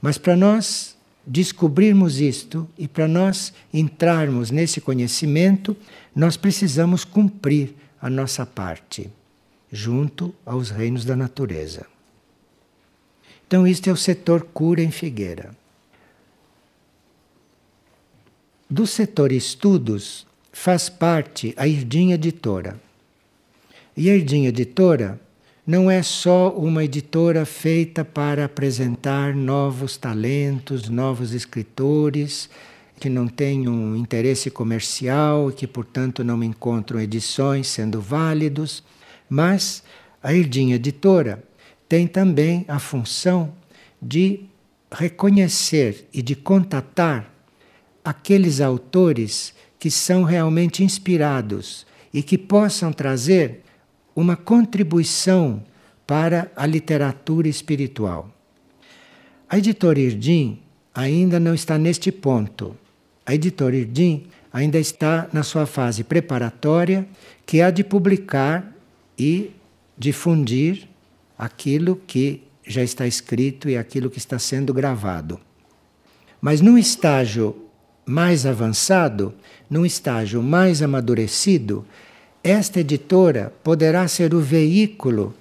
Mas 0.00 0.16
para 0.16 0.36
nós 0.36 0.96
descobrirmos 1.26 2.20
isto 2.20 2.68
e 2.78 2.86
para 2.86 3.08
nós 3.08 3.52
entrarmos 3.72 4.52
nesse 4.52 4.80
conhecimento, 4.80 5.76
nós 6.14 6.36
precisamos 6.36 7.04
cumprir 7.04 7.74
a 8.00 8.08
nossa 8.08 8.46
parte 8.46 9.10
junto 9.72 10.32
aos 10.46 10.70
reinos 10.70 11.04
da 11.04 11.16
natureza. 11.16 11.86
Então, 13.44 13.66
este 13.66 13.90
é 13.90 13.92
o 13.92 13.96
setor 13.96 14.44
cura 14.54 14.80
em 14.80 14.92
Figueira. 14.92 15.50
Do 18.70 18.86
setor 18.86 19.32
estudos 19.32 20.24
faz 20.54 20.88
parte 20.88 21.52
a 21.56 21.66
Irdinha 21.66 22.14
Editora. 22.14 22.80
E 23.96 24.08
a 24.08 24.14
Irdinha 24.14 24.50
Editora 24.50 25.20
não 25.66 25.90
é 25.90 26.00
só 26.02 26.50
uma 26.50 26.84
editora 26.84 27.44
feita 27.44 28.04
para 28.04 28.44
apresentar 28.44 29.34
novos 29.34 29.96
talentos, 29.96 30.88
novos 30.88 31.32
escritores 31.32 32.48
que 33.00 33.08
não 33.08 33.26
têm 33.26 33.68
um 33.68 33.96
interesse 33.96 34.48
comercial 34.48 35.50
e 35.50 35.54
que, 35.54 35.66
portanto, 35.66 36.22
não 36.22 36.42
encontram 36.42 37.00
edições 37.00 37.66
sendo 37.66 38.00
válidos, 38.00 38.82
mas 39.28 39.82
a 40.22 40.32
Irdinha 40.32 40.76
Editora 40.76 41.42
tem 41.88 42.06
também 42.06 42.64
a 42.68 42.78
função 42.78 43.52
de 44.00 44.44
reconhecer 44.90 46.06
e 46.12 46.22
de 46.22 46.36
contatar 46.36 47.28
aqueles 48.04 48.60
autores 48.60 49.53
que 49.84 49.90
são 49.90 50.22
realmente 50.22 50.82
inspirados 50.82 51.86
e 52.10 52.22
que 52.22 52.38
possam 52.38 52.90
trazer 52.90 53.60
uma 54.16 54.34
contribuição 54.34 55.62
para 56.06 56.50
a 56.56 56.64
literatura 56.64 57.48
espiritual. 57.48 58.30
A 59.46 59.58
editora 59.58 60.00
Irdim 60.00 60.58
ainda 60.94 61.38
não 61.38 61.52
está 61.52 61.76
neste 61.76 62.10
ponto. 62.10 62.74
A 63.26 63.34
editora 63.34 63.76
Irdim 63.76 64.24
ainda 64.50 64.78
está 64.78 65.28
na 65.34 65.42
sua 65.42 65.66
fase 65.66 66.02
preparatória, 66.02 67.06
que 67.44 67.60
é 67.60 67.64
a 67.64 67.70
de 67.70 67.84
publicar 67.84 68.74
e 69.18 69.50
difundir 69.98 70.88
aquilo 71.36 71.96
que 72.06 72.42
já 72.66 72.82
está 72.82 73.06
escrito 73.06 73.68
e 73.68 73.76
aquilo 73.76 74.08
que 74.08 74.16
está 74.16 74.38
sendo 74.38 74.72
gravado. 74.72 75.38
Mas 76.40 76.62
num 76.62 76.78
estágio 76.78 77.63
mais 78.06 78.44
avançado, 78.44 79.34
num 79.68 79.84
estágio 79.84 80.42
mais 80.42 80.82
amadurecido, 80.82 81.84
esta 82.42 82.80
editora 82.80 83.52
poderá 83.62 84.06
ser 84.06 84.34
o 84.34 84.40
veículo 84.40 85.34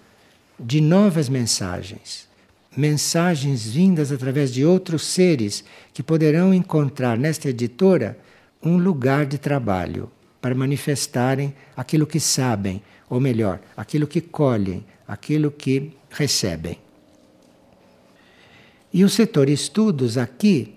de 0.58 0.80
novas 0.80 1.28
mensagens. 1.28 2.28
Mensagens 2.76 3.66
vindas 3.66 4.12
através 4.12 4.52
de 4.54 4.66
outros 4.66 5.04
seres 5.06 5.64
que 5.94 6.02
poderão 6.02 6.54
encontrar 6.54 7.18
nesta 7.18 7.50
editora 7.50 8.18
um 8.64 8.78
lugar 8.78 9.26
de 9.26 9.38
trabalho 9.38 10.10
para 10.42 10.56
manifestarem 10.56 11.54
aquilo 11.76 12.08
que 12.08 12.20
sabem, 12.20 12.82
ou 13.10 13.20
melhor, 13.20 13.60
aquilo 13.76 14.08
que 14.08 14.22
colhem, 14.22 14.86
aquilo 15.08 15.52
que 15.52 15.92
recebem. 16.10 16.80
E 18.94 19.04
o 19.04 19.10
setor 19.10 19.50
estudos 19.50 20.18
aqui 20.18 20.76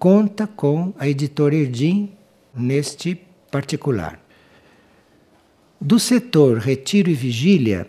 conta 0.00 0.46
com 0.46 0.94
a 0.98 1.06
editora 1.06 1.54
Erdim 1.54 2.10
neste 2.54 3.20
particular. 3.50 4.18
Do 5.78 5.98
setor 5.98 6.56
retiro 6.56 7.10
e 7.10 7.14
vigília 7.14 7.86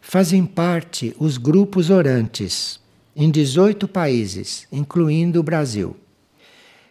fazem 0.00 0.46
parte 0.46 1.16
os 1.18 1.36
grupos 1.36 1.90
orantes 1.90 2.78
em 3.14 3.28
18 3.28 3.88
países, 3.88 4.68
incluindo 4.70 5.40
o 5.40 5.42
Brasil. 5.42 5.96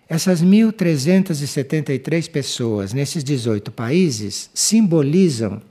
Essas 0.09 0.43
1.373 0.43 2.29
pessoas 2.29 2.91
nesses 2.91 3.24
18 3.24 3.71
países 3.71 4.50
simbolizam, 4.53 5.62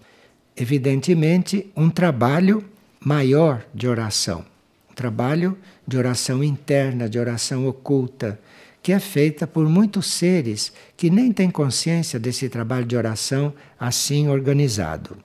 evidentemente, 0.56 1.70
um 1.76 1.90
trabalho 1.90 2.64
maior 2.98 3.62
de 3.74 3.86
oração, 3.86 4.42
um 4.90 4.94
trabalho 4.94 5.56
de 5.86 5.98
oração 5.98 6.42
interna, 6.42 7.10
de 7.10 7.18
oração 7.18 7.68
oculta, 7.68 8.40
que 8.87 8.93
é 8.93 9.00
feita 9.00 9.49
por 9.49 9.69
muitos 9.69 10.07
seres 10.07 10.73
que 10.97 11.11
nem 11.11 11.33
têm 11.33 11.50
consciência 11.50 12.21
desse 12.21 12.49
trabalho 12.49 12.87
de 12.87 12.97
oração 12.97 13.52
assim 13.81 14.28
organizado. 14.28 15.16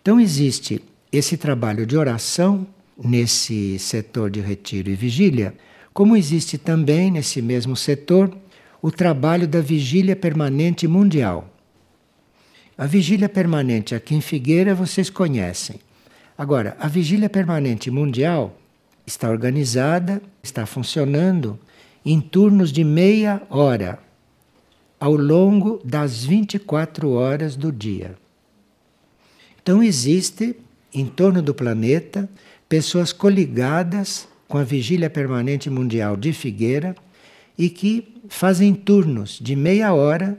Então 0.00 0.20
existe 0.20 0.80
esse 1.10 1.36
trabalho 1.36 1.84
de 1.84 1.96
oração 1.96 2.64
nesse 2.96 3.76
setor 3.80 4.30
de 4.30 4.40
retiro 4.40 4.88
e 4.88 4.94
vigília, 4.94 5.52
como 5.92 6.16
existe 6.16 6.56
também 6.56 7.10
nesse 7.10 7.42
mesmo 7.42 7.74
setor 7.74 8.32
o 8.80 8.88
trabalho 8.88 9.48
da 9.48 9.60
vigília 9.60 10.14
permanente 10.14 10.86
mundial. 10.86 11.52
A 12.78 12.86
vigília 12.86 13.28
permanente 13.28 13.96
aqui 13.96 14.14
em 14.14 14.20
Figueira 14.20 14.76
vocês 14.76 15.10
conhecem. 15.10 15.80
Agora, 16.38 16.76
a 16.78 16.86
vigília 16.86 17.28
permanente 17.28 17.90
mundial 17.90 18.56
está 19.04 19.28
organizada, 19.28 20.22
está 20.40 20.64
funcionando 20.64 21.58
em 22.04 22.20
turnos 22.20 22.70
de 22.70 22.84
meia 22.84 23.42
hora 23.48 23.98
ao 25.00 25.14
longo 25.14 25.80
das 25.84 26.24
24 26.24 27.10
horas 27.10 27.56
do 27.56 27.72
dia. 27.72 28.16
Então 29.62 29.82
existe 29.82 30.56
em 30.92 31.06
torno 31.06 31.42
do 31.42 31.54
planeta 31.54 32.28
pessoas 32.68 33.12
coligadas 33.12 34.28
com 34.46 34.58
a 34.58 34.64
Vigília 34.64 35.08
Permanente 35.08 35.70
Mundial 35.70 36.16
de 36.16 36.32
Figueira 36.32 36.94
e 37.56 37.70
que 37.70 38.14
fazem 38.28 38.74
turnos 38.74 39.38
de 39.40 39.56
meia 39.56 39.92
hora 39.92 40.38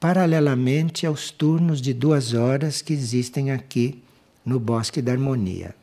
paralelamente 0.00 1.06
aos 1.06 1.30
turnos 1.30 1.80
de 1.80 1.92
duas 1.92 2.34
horas 2.34 2.82
que 2.82 2.92
existem 2.92 3.50
aqui 3.50 4.02
no 4.44 4.60
Bosque 4.60 5.02
da 5.02 5.12
Harmonia. 5.12 5.74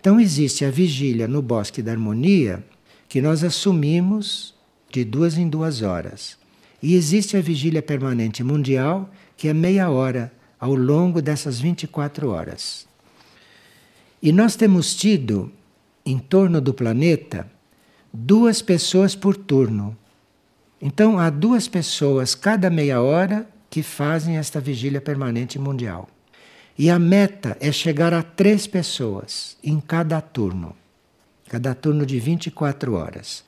Então 0.00 0.18
existe 0.18 0.64
a 0.64 0.70
vigília 0.70 1.28
no 1.28 1.42
Bosque 1.42 1.82
da 1.82 1.92
Harmonia 1.92 2.64
que 3.10 3.20
nós 3.20 3.42
assumimos 3.42 4.54
de 4.88 5.04
duas 5.04 5.36
em 5.36 5.48
duas 5.48 5.82
horas. 5.82 6.38
E 6.80 6.94
existe 6.94 7.36
a 7.36 7.40
vigília 7.40 7.82
permanente 7.82 8.44
mundial 8.44 9.10
que 9.36 9.48
é 9.48 9.52
meia 9.52 9.90
hora 9.90 10.32
ao 10.60 10.76
longo 10.76 11.20
dessas 11.20 11.58
24 11.58 12.30
horas. 12.30 12.86
E 14.22 14.30
nós 14.30 14.54
temos 14.54 14.94
tido 14.94 15.50
em 16.06 16.20
torno 16.20 16.60
do 16.60 16.72
planeta 16.72 17.50
duas 18.12 18.62
pessoas 18.62 19.16
por 19.16 19.36
turno. 19.36 19.96
Então 20.80 21.18
há 21.18 21.30
duas 21.30 21.66
pessoas 21.66 22.36
cada 22.36 22.70
meia 22.70 23.02
hora 23.02 23.44
que 23.68 23.82
fazem 23.82 24.36
esta 24.36 24.60
vigília 24.60 25.00
permanente 25.00 25.58
mundial. 25.58 26.08
E 26.78 26.88
a 26.88 26.98
meta 26.98 27.56
é 27.60 27.72
chegar 27.72 28.14
a 28.14 28.22
três 28.22 28.68
pessoas 28.68 29.56
em 29.64 29.80
cada 29.80 30.20
turno, 30.20 30.76
cada 31.50 31.74
turno 31.74 32.06
de 32.06 32.20
24 32.20 32.94
horas. 32.94 33.42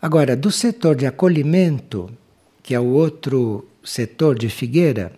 Agora, 0.00 0.34
do 0.34 0.50
setor 0.50 0.96
de 0.96 1.04
acolhimento, 1.04 2.10
que 2.62 2.74
é 2.74 2.80
o 2.80 2.86
outro 2.86 3.68
setor 3.84 4.38
de 4.38 4.48
Figueira, 4.48 5.12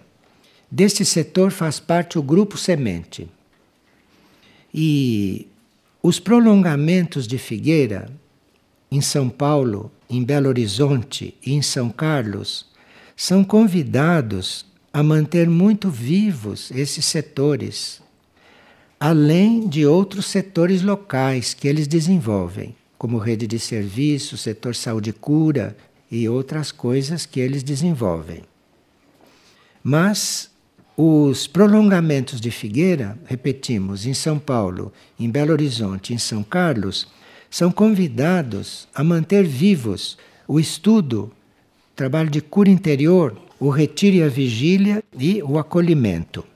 deste 0.68 1.05
setor 1.05 1.52
faz 1.52 1.78
parte 1.78 2.18
o 2.18 2.22
Grupo 2.24 2.59
Semente. 2.59 3.28
E 4.74 5.46
os 6.02 6.18
prolongamentos 6.18 7.28
de 7.28 7.38
Figueira, 7.38 8.11
em 8.90 9.00
São 9.00 9.31
Paulo, 9.31 9.92
em 10.11 10.24
Belo 10.24 10.48
Horizonte 10.48 11.37
e 11.46 11.52
em 11.52 11.62
São 11.62 11.88
Carlos, 11.88 12.66
são 13.16 13.44
convidados 13.44 14.66
a 14.92 15.05
manter 15.05 15.48
muito 15.48 15.88
vivos 15.88 16.72
esses 16.72 17.05
setores, 17.05 18.02
além 19.05 19.67
de 19.67 19.85
outros 19.85 20.27
setores 20.27 20.81
locais 20.81 21.55
que 21.55 21.67
eles 21.67 21.88
desenvolvem, 21.88 22.77
como 22.97 23.19
rede 23.19 23.49
de 23.49 23.59
serviço, 23.59 24.37
setor 24.37 24.77
saúde 24.77 25.11
e 25.11 25.12
cura 25.12 25.77
e 26.09 26.29
outras 26.29 26.71
coisas 26.71 27.27
que 27.27 27.41
eles 27.41 27.65
desenvolvem. 27.65 28.45
Mas 29.83 30.53
os 30.97 31.49
prolongamentos 31.49 32.41
de 32.41 32.53
Figueira, 32.53 33.19
repetimos, 33.27 34.07
em 34.07 34.15
São 34.15 34.38
Paulo, 34.38 34.93
em 35.19 35.29
Belo 35.29 35.51
Horizonte, 35.51 36.15
em 36.15 36.19
São 36.19 36.45
Carlos, 36.45 37.09
são 37.51 37.73
convidados 37.73 38.87
a 38.95 39.03
manter 39.03 39.43
vivos 39.43 40.17
o 40.47 40.61
estudo, 40.61 41.33
trabalho 41.97 42.31
de 42.31 42.41
cura 42.41 42.71
interior, 42.71 43.37
o 43.59 43.69
retiro 43.69 44.19
e 44.19 44.23
a 44.23 44.29
vigília 44.29 45.03
e 45.19 45.43
o 45.43 45.59
acolhimento. 45.59 46.52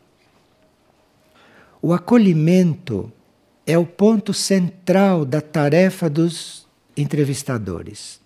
O 1.80 1.92
acolhimento 1.92 3.12
é 3.66 3.76
o 3.76 3.86
ponto 3.86 4.32
central 4.32 5.24
da 5.24 5.40
tarefa 5.40 6.08
dos 6.08 6.66
entrevistadores. 6.96 8.20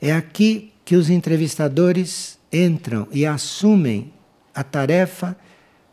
É 0.00 0.12
aqui 0.12 0.72
que 0.84 0.96
os 0.96 1.10
entrevistadores 1.10 2.38
entram 2.52 3.06
e 3.12 3.24
assumem 3.24 4.12
a 4.54 4.62
tarefa 4.62 5.36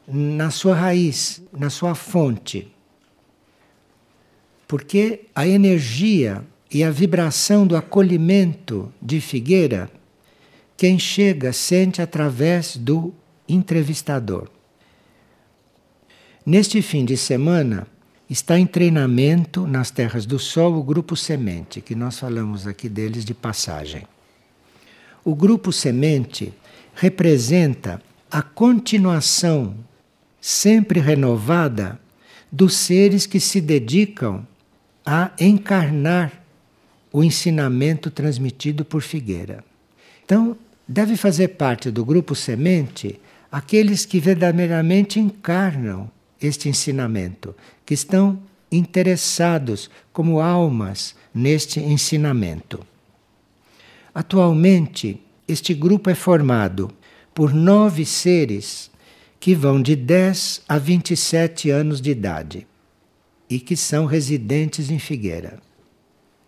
na 0.07 0.49
sua 0.49 0.75
raiz, 0.75 1.41
na 1.51 1.69
sua 1.69 1.93
fonte. 1.93 2.73
Porque 4.67 5.25
a 5.35 5.47
energia 5.47 6.43
e 6.71 6.83
a 6.83 6.91
vibração 6.91 7.65
do 7.65 7.75
acolhimento 7.75 8.91
de 9.01 9.19
Figueira 9.19 9.89
quem 10.79 10.97
chega 10.97 11.51
sente 11.51 12.01
através 12.01 12.77
do 12.77 13.13
entrevistador. 13.49 14.49
Neste 16.49 16.81
fim 16.81 17.05
de 17.05 17.15
semana, 17.15 17.85
está 18.27 18.57
em 18.57 18.65
treinamento 18.65 19.67
nas 19.67 19.91
Terras 19.91 20.25
do 20.25 20.39
Sol 20.39 20.79
o 20.79 20.83
Grupo 20.83 21.15
Semente, 21.15 21.79
que 21.79 21.93
nós 21.93 22.17
falamos 22.17 22.65
aqui 22.65 22.89
deles 22.89 23.23
de 23.23 23.35
passagem. 23.35 24.01
O 25.23 25.35
Grupo 25.35 25.71
Semente 25.71 26.51
representa 26.95 28.01
a 28.31 28.41
continuação 28.41 29.75
sempre 30.41 30.99
renovada 30.99 32.01
dos 32.51 32.73
seres 32.73 33.27
que 33.27 33.39
se 33.39 33.61
dedicam 33.61 34.43
a 35.05 35.29
encarnar 35.39 36.33
o 37.13 37.23
ensinamento 37.23 38.09
transmitido 38.09 38.83
por 38.83 39.03
Figueira. 39.03 39.63
Então, 40.25 40.57
deve 40.87 41.15
fazer 41.15 41.49
parte 41.49 41.91
do 41.91 42.03
grupo 42.03 42.33
semente 42.33 43.21
aqueles 43.51 44.03
que 44.03 44.19
verdadeiramente 44.19 45.19
encarnam 45.19 46.09
este 46.41 46.69
ensinamento, 46.69 47.55
que 47.85 47.93
estão 47.93 48.39
interessados 48.71 49.89
como 50.13 50.39
almas 50.39 51.15
neste 51.33 51.79
ensinamento. 51.79 52.85
Atualmente, 54.13 55.21
este 55.47 55.73
grupo 55.73 56.09
é 56.09 56.15
formado 56.15 56.91
por 57.33 57.53
nove 57.53 58.05
seres 58.05 58.91
que 59.39 59.55
vão 59.55 59.81
de 59.81 59.95
10 59.95 60.63
a 60.67 60.77
27 60.77 61.69
anos 61.69 62.01
de 62.01 62.11
idade 62.11 62.67
e 63.49 63.59
que 63.59 63.75
são 63.75 64.05
residentes 64.05 64.91
em 64.91 64.99
Figueira. 64.99 65.59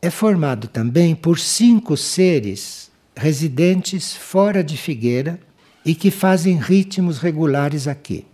É 0.02 0.10
formado 0.10 0.68
também 0.68 1.16
por 1.16 1.40
cinco 1.40 1.96
seres 1.96 2.92
residentes 3.16 4.16
fora 4.16 4.64
de 4.64 4.76
Figueira 4.76 5.40
e 5.86 5.96
que 5.96 6.12
fazem 6.12 6.58
ritmos 6.58 7.20
regulares 7.20 7.88
aqui. 7.88 8.26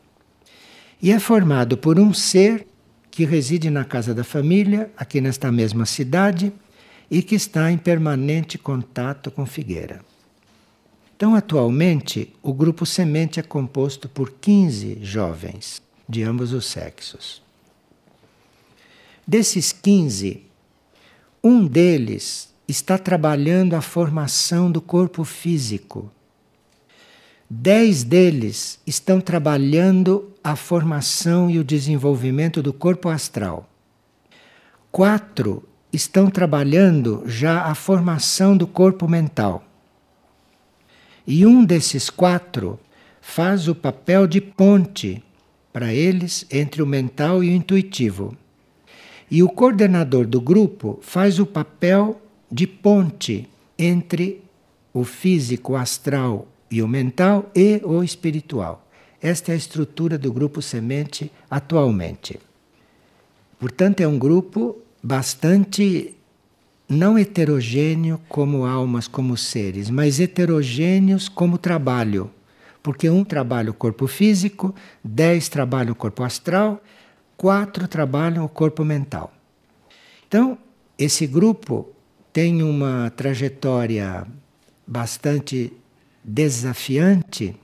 E 1.02 1.12
é 1.12 1.20
formado 1.20 1.78
por 1.78 2.00
um 2.00 2.14
ser 2.14 2.68
que 3.12 3.26
reside 3.26 3.70
na 3.70 3.84
casa 3.84 4.14
da 4.14 4.24
família, 4.24 4.92
aqui 4.98 5.22
nesta 5.22 5.52
mesma 5.52 5.86
cidade, 5.86 6.52
e 7.10 7.22
que 7.22 7.36
está 7.36 7.72
em 7.72 7.78
permanente 7.78 8.58
contato 8.58 9.32
com 9.32 9.46
Figueira. 9.46 10.02
Então, 11.16 11.34
atualmente, 11.34 12.32
o 12.44 12.54
grupo 12.54 12.86
Semente 12.86 13.40
é 13.40 13.44
composto 13.44 14.08
por 14.08 14.32
15 14.34 15.00
jovens 15.02 15.82
de 16.08 16.22
ambos 16.22 16.54
os 16.54 16.66
sexos. 16.68 17.42
Desses 19.26 19.72
15, 19.72 20.44
um 21.44 21.66
deles 21.66 22.54
está 22.68 22.98
trabalhando 22.98 23.76
a 23.76 23.82
formação 23.82 24.72
do 24.72 24.80
corpo 24.80 25.24
físico. 25.24 26.12
Dez 27.50 28.04
deles 28.04 28.78
estão 28.86 29.22
trabalhando 29.22 30.34
a 30.44 30.58
formação 30.58 31.50
e 31.50 31.58
o 31.58 31.64
desenvolvimento 31.64 32.62
do 32.62 32.74
corpo 32.74 33.08
astral. 33.08 33.70
Quatro 34.92 35.64
estão 35.94 36.30
trabalhando 36.30 37.24
já 37.26 37.62
a 37.62 37.74
formação 37.74 38.58
do 38.58 38.68
corpo 38.68 39.08
mental. 39.08 39.64
E 41.26 41.46
um 41.46 41.64
desses 41.64 42.10
quatro 42.10 42.78
faz 43.22 43.70
o 43.70 43.76
papel 43.76 44.28
de 44.28 44.42
ponte 44.42 45.24
para 45.72 45.94
eles 45.94 46.46
entre 46.52 46.82
o 46.82 46.86
mental 46.86 47.42
e 47.42 47.50
o 47.50 47.54
intuitivo. 47.54 48.36
E 49.32 49.42
o 49.42 49.48
coordenador 49.48 50.28
do 50.28 50.42
grupo 50.42 51.00
faz 51.02 51.40
o 51.40 51.46
papel 51.46 52.22
de 52.52 52.68
ponte 52.68 53.48
entre 53.80 54.44
o 54.94 55.06
físico 55.06 55.78
astral 55.78 56.46
e 56.70 56.82
o 56.82 56.88
mental 56.88 57.50
e 57.56 57.82
o 57.84 58.04
espiritual. 58.04 58.88
Esta 59.22 59.52
é 59.52 59.56
a 59.56 59.58
estrutura 59.58 60.18
do 60.18 60.32
grupo 60.32 60.62
Semente 60.62 61.32
atualmente. 61.50 62.40
Portanto, 63.60 64.02
é 64.02 64.08
um 64.08 64.20
grupo 64.20 64.78
bastante 65.02 66.16
não 66.88 67.18
heterogêneo 67.18 68.22
como 68.30 68.66
almas, 68.66 69.08
como 69.08 69.36
seres, 69.36 69.90
mas 69.90 70.20
heterogêneos 70.20 71.28
como 71.28 71.58
trabalho. 71.58 72.30
Porque 72.84 73.10
um 73.10 73.24
trabalha 73.24 73.72
o 73.72 73.74
corpo 73.74 74.08
físico, 74.08 74.74
dez 75.04 75.50
trabalham 75.50 75.92
o 75.92 75.96
corpo 75.96 76.24
astral, 76.24 76.82
quatro 77.36 77.88
trabalham 77.88 78.46
o 78.46 78.50
corpo 78.50 78.86
mental. 78.86 79.34
Então, 80.28 80.58
esse 80.98 81.28
grupo 81.28 81.90
tem 82.32 82.62
uma 82.62 83.12
trajetória 83.16 84.26
bastante 84.86 85.74
desafiante. 86.28 87.56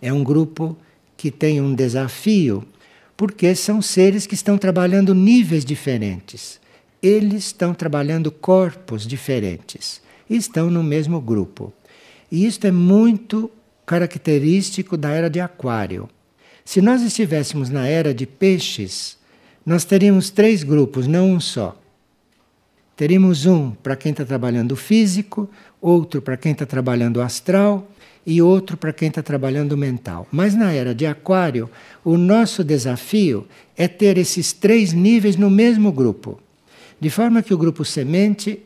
É 0.00 0.12
um 0.12 0.22
grupo 0.22 0.78
que 1.16 1.30
tem 1.30 1.60
um 1.60 1.74
desafio, 1.74 2.64
porque 3.16 3.54
são 3.54 3.82
seres 3.82 4.26
que 4.26 4.34
estão 4.34 4.56
trabalhando 4.56 5.14
níveis 5.14 5.64
diferentes 5.64 6.62
eles 7.04 7.44
estão 7.44 7.74
trabalhando 7.74 8.32
corpos 8.32 9.06
diferentes 9.06 10.00
e 10.28 10.36
estão 10.36 10.70
no 10.70 10.82
mesmo 10.82 11.20
grupo. 11.20 11.70
E 12.32 12.46
isto 12.46 12.66
é 12.66 12.70
muito 12.70 13.50
característico 13.84 14.96
da 14.96 15.10
era 15.10 15.28
de 15.28 15.38
Aquário. 15.38 16.08
Se 16.64 16.80
nós 16.80 17.02
estivéssemos 17.02 17.68
na 17.68 17.86
era 17.86 18.14
de 18.14 18.24
Peixes, 18.24 19.18
nós 19.66 19.84
teríamos 19.84 20.30
três 20.30 20.62
grupos, 20.62 21.06
não 21.06 21.32
um 21.32 21.40
só. 21.40 21.78
Teríamos 22.96 23.44
um 23.44 23.72
para 23.72 23.96
quem 23.96 24.12
está 24.12 24.24
trabalhando 24.24 24.72
o 24.72 24.76
físico, 24.76 25.50
outro 25.84 26.22
para 26.22 26.38
quem 26.38 26.52
está 26.52 26.64
trabalhando 26.64 27.20
astral 27.20 27.86
e 28.26 28.40
outro 28.40 28.74
para 28.74 28.90
quem 28.90 29.08
está 29.08 29.22
trabalhando 29.22 29.76
mental. 29.76 30.26
Mas 30.32 30.54
na 30.54 30.72
era 30.72 30.94
de 30.94 31.04
Aquário, 31.04 31.68
o 32.02 32.16
nosso 32.16 32.64
desafio 32.64 33.46
é 33.76 33.86
ter 33.86 34.16
esses 34.16 34.54
três 34.54 34.94
níveis 34.94 35.36
no 35.36 35.50
mesmo 35.50 35.92
grupo. 35.92 36.40
De 36.98 37.10
forma 37.10 37.42
que 37.42 37.52
o 37.52 37.58
grupo 37.58 37.84
Semente 37.84 38.60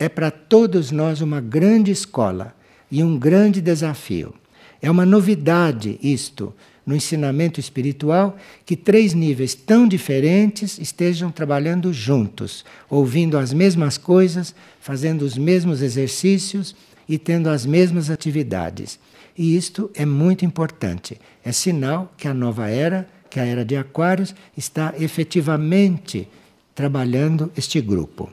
é 0.00 0.08
para 0.08 0.32
todos 0.32 0.90
nós 0.90 1.20
uma 1.20 1.40
grande 1.40 1.92
escola 1.92 2.52
e 2.90 3.04
um 3.04 3.16
grande 3.16 3.60
desafio. 3.60 4.34
É 4.82 4.90
uma 4.90 5.06
novidade 5.06 5.96
isto 6.02 6.52
no 6.86 6.94
ensinamento 6.94 7.58
espiritual 7.58 8.36
que 8.64 8.76
três 8.76 9.14
níveis 9.14 9.54
tão 9.54 9.88
diferentes 9.88 10.78
estejam 10.78 11.30
trabalhando 11.30 11.92
juntos, 11.92 12.64
ouvindo 12.90 13.38
as 13.38 13.52
mesmas 13.52 13.96
coisas, 13.96 14.54
fazendo 14.80 15.22
os 15.22 15.36
mesmos 15.36 15.80
exercícios 15.80 16.74
e 17.08 17.18
tendo 17.18 17.48
as 17.48 17.64
mesmas 17.64 18.10
atividades. 18.10 18.98
E 19.36 19.56
isto 19.56 19.90
é 19.94 20.04
muito 20.04 20.44
importante. 20.44 21.18
É 21.44 21.52
sinal 21.52 22.12
que 22.16 22.28
a 22.28 22.34
nova 22.34 22.68
era, 22.68 23.08
que 23.28 23.40
a 23.40 23.44
era 23.44 23.64
de 23.64 23.76
Aquários, 23.76 24.34
está 24.56 24.94
efetivamente 24.98 26.28
trabalhando 26.74 27.50
este 27.56 27.80
grupo. 27.80 28.30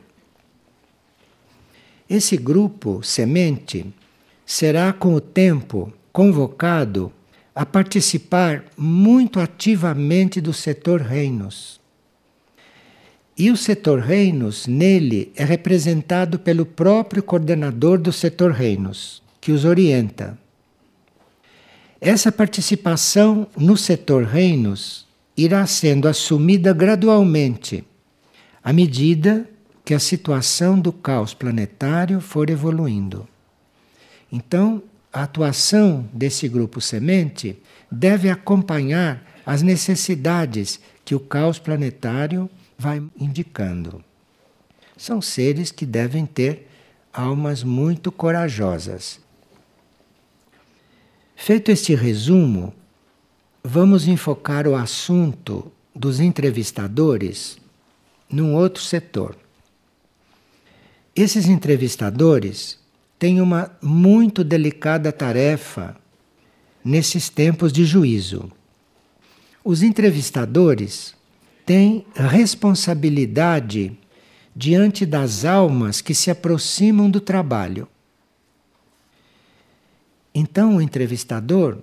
Esse 2.10 2.36
grupo 2.36 3.02
semente 3.02 3.86
será 4.46 4.92
com 4.92 5.14
o 5.14 5.22
tempo 5.22 5.94
convocado 6.12 7.12
a 7.54 7.66
participar 7.66 8.64
muito 8.78 9.40
ativamente 9.40 10.40
do 10.40 10.54
setor 10.54 11.02
reinos. 11.02 11.80
E 13.38 13.50
o 13.50 13.58
setor 13.58 14.00
reinos, 14.00 14.68
nele, 14.68 15.32
é 15.36 15.44
representado 15.44 16.38
pelo 16.40 16.66
próprio 16.66 17.24
coordenador 17.24 17.98
do 17.98 18.12
setor 18.12 18.52
reinos, 18.52 19.22
que 19.40 19.52
os 19.52 19.66
orienta. 19.66 20.38
Essa 22.00 22.32
participação 22.32 23.48
no 23.58 23.76
setor 23.76 24.24
reinos 24.24 25.08
irá 25.36 25.66
sendo 25.66 26.08
assumida 26.08 26.74
gradualmente 26.74 27.84
à 28.64 28.72
medida 28.72 29.50
que 29.84 29.94
a 29.94 30.00
situação 30.00 30.80
do 30.80 30.94
caos 30.94 31.34
planetário 31.34 32.22
for 32.22 32.50
evoluindo. 32.50 33.28
Então, 34.32 34.82
a 35.12 35.24
atuação 35.24 36.10
desse 36.14 36.48
grupo 36.48 36.80
semente 36.80 37.62
deve 37.92 38.30
acompanhar 38.30 39.26
as 39.46 39.62
necessidades 39.62 40.80
que 41.04 41.14
o 41.14 41.20
caos 41.20 41.60
planetário 41.60 42.50
vai 42.78 43.04
indicando. 43.20 44.04
São 44.96 45.22
seres 45.22 45.72
que 45.72 45.86
devem 45.86 46.26
ter 46.26 46.70
almas 47.12 47.64
muito 47.64 48.12
corajosas. 48.12 49.20
Feito 51.36 51.72
este 51.72 51.96
resumo, 51.96 52.74
vamos 53.64 54.08
enfocar 54.08 54.68
o 54.68 54.76
assunto 54.76 55.72
dos 55.94 56.20
entrevistadores 56.20 57.58
num 58.30 58.56
outro 58.56 58.82
setor. 58.82 59.36
Esses 61.16 61.48
entrevistadores 61.48 62.81
têm 63.22 63.40
uma 63.40 63.72
muito 63.84 64.44
delicada 64.44 65.12
tarefa 65.12 65.96
nesses 66.84 67.30
tempos 67.30 67.72
de 67.72 67.86
juízo. 67.86 68.52
Os 69.64 69.84
entrevistadores 69.84 71.14
têm 71.64 72.04
responsabilidade 72.16 73.96
diante 74.56 75.06
das 75.06 75.46
almas 75.46 76.02
que 76.02 76.16
se 76.16 76.32
aproximam 76.32 77.12
do 77.12 77.22
trabalho. 77.22 77.88
Então 80.34 80.78
o 80.78 80.82
entrevistador, 80.82 81.78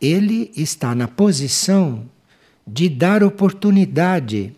ele 0.00 0.52
está 0.56 0.94
na 0.94 1.08
posição 1.08 2.08
de 2.64 2.88
dar 2.88 3.24
oportunidade 3.24 4.54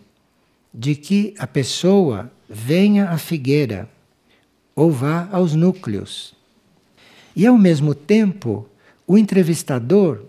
de 0.71 0.93
que 0.93 1.33
a 1.39 1.47
pessoa 1.47 2.31
venha 2.47 3.09
à 3.09 3.17
figueira 3.17 3.89
ou 4.77 4.91
vá 4.91 5.27
aos 5.31 5.55
núcleos. 5.55 6.35
E 7.35 7.47
ao 7.47 7.57
mesmo 7.57 7.95
tempo, 7.95 8.69
o 9.07 9.17
entrevistador 9.17 10.21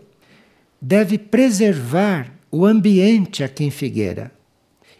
deve 0.81 1.19
preservar 1.19 2.33
o 2.51 2.65
ambiente 2.65 3.45
aqui 3.45 3.65
em 3.65 3.71
Figueira 3.71 4.33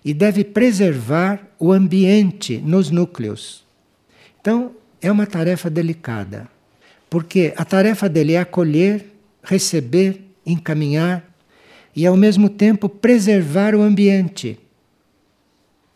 e 0.05 0.13
deve 0.13 0.45
preservar 0.45 1.49
o 1.59 1.73
ambiente 1.73 2.59
nos 2.59 2.91
núcleos. 2.91 3.65
Então, 4.39 4.73
é 5.01 5.11
uma 5.11 5.27
tarefa 5.27 5.71
delicada, 5.71 6.47
porque 7.09 7.55
a 7.57 7.65
tarefa 7.65 8.07
dele 8.07 8.35
é 8.35 8.41
acolher, 8.41 9.07
receber, 9.43 10.21
encaminhar 10.45 11.25
e 11.97 12.07
ao 12.07 12.17
mesmo 12.17 12.51
tempo 12.51 12.87
preservar 12.87 13.75
o 13.75 13.81
ambiente 13.81 14.59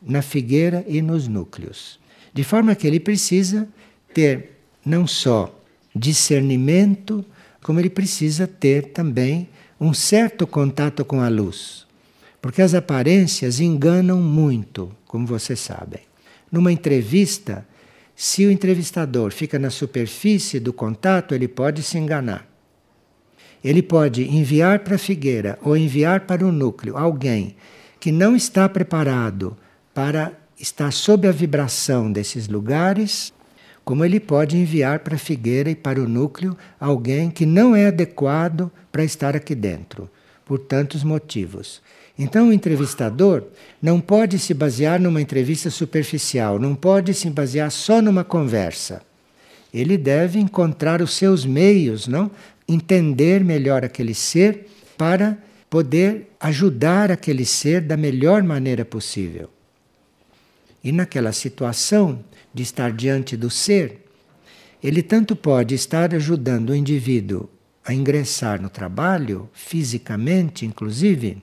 na 0.00 0.22
figueira 0.22 0.84
e 0.88 1.02
nos 1.02 1.28
núcleos. 1.28 2.01
De 2.32 2.42
forma 2.44 2.74
que 2.74 2.86
ele 2.86 3.00
precisa 3.00 3.68
ter 4.14 4.52
não 4.84 5.06
só 5.06 5.58
discernimento, 5.94 7.24
como 7.62 7.78
ele 7.78 7.90
precisa 7.90 8.46
ter 8.46 8.92
também 8.92 9.48
um 9.80 9.92
certo 9.92 10.46
contato 10.46 11.04
com 11.04 11.20
a 11.20 11.28
luz. 11.28 11.86
Porque 12.40 12.62
as 12.62 12.74
aparências 12.74 13.60
enganam 13.60 14.20
muito, 14.20 14.90
como 15.06 15.26
vocês 15.26 15.60
sabem. 15.60 16.00
Numa 16.50 16.72
entrevista, 16.72 17.66
se 18.16 18.44
o 18.44 18.50
entrevistador 18.50 19.32
fica 19.32 19.58
na 19.58 19.70
superfície 19.70 20.58
do 20.58 20.72
contato, 20.72 21.34
ele 21.34 21.48
pode 21.48 21.82
se 21.82 21.98
enganar. 21.98 22.48
Ele 23.62 23.82
pode 23.82 24.24
enviar 24.24 24.80
para 24.80 24.96
a 24.96 24.98
figueira 24.98 25.58
ou 25.62 25.76
enviar 25.76 26.22
para 26.22 26.44
o 26.44 26.50
núcleo 26.50 26.96
alguém 26.96 27.54
que 28.00 28.10
não 28.10 28.34
está 28.34 28.68
preparado 28.68 29.56
para 29.94 30.32
estar 30.62 30.92
sob 30.92 31.26
a 31.26 31.32
vibração 31.32 32.12
desses 32.12 32.46
lugares, 32.46 33.32
como 33.84 34.04
ele 34.04 34.20
pode 34.20 34.56
enviar 34.56 35.00
para 35.00 35.16
a 35.16 35.18
figueira 35.18 35.68
e 35.68 35.74
para 35.74 36.00
o 36.00 36.08
núcleo 36.08 36.56
alguém 36.78 37.28
que 37.30 37.44
não 37.44 37.74
é 37.74 37.86
adequado 37.86 38.70
para 38.92 39.02
estar 39.02 39.34
aqui 39.34 39.56
dentro, 39.56 40.08
por 40.44 40.60
tantos 40.60 41.02
motivos. 41.02 41.82
Então, 42.16 42.48
o 42.48 42.52
entrevistador 42.52 43.42
não 43.80 44.00
pode 44.00 44.38
se 44.38 44.54
basear 44.54 45.00
numa 45.00 45.20
entrevista 45.20 45.68
superficial, 45.68 46.60
não 46.60 46.76
pode 46.76 47.12
se 47.12 47.28
basear 47.28 47.70
só 47.72 48.00
numa 48.00 48.22
conversa. 48.22 49.02
Ele 49.74 49.98
deve 49.98 50.38
encontrar 50.38 51.02
os 51.02 51.14
seus 51.14 51.44
meios, 51.44 52.06
não? 52.06 52.30
Entender 52.68 53.42
melhor 53.42 53.84
aquele 53.84 54.14
ser 54.14 54.68
para 54.96 55.36
poder 55.68 56.28
ajudar 56.38 57.10
aquele 57.10 57.44
ser 57.44 57.80
da 57.80 57.96
melhor 57.96 58.44
maneira 58.44 58.84
possível. 58.84 59.50
E 60.82 60.90
naquela 60.90 61.32
situação 61.32 62.24
de 62.52 62.62
estar 62.62 62.92
diante 62.92 63.36
do 63.36 63.48
ser, 63.48 64.04
ele 64.82 65.02
tanto 65.02 65.36
pode 65.36 65.74
estar 65.74 66.14
ajudando 66.14 66.70
o 66.70 66.74
indivíduo 66.74 67.48
a 67.84 67.94
ingressar 67.94 68.60
no 68.60 68.68
trabalho, 68.68 69.48
fisicamente 69.52 70.66
inclusive, 70.66 71.42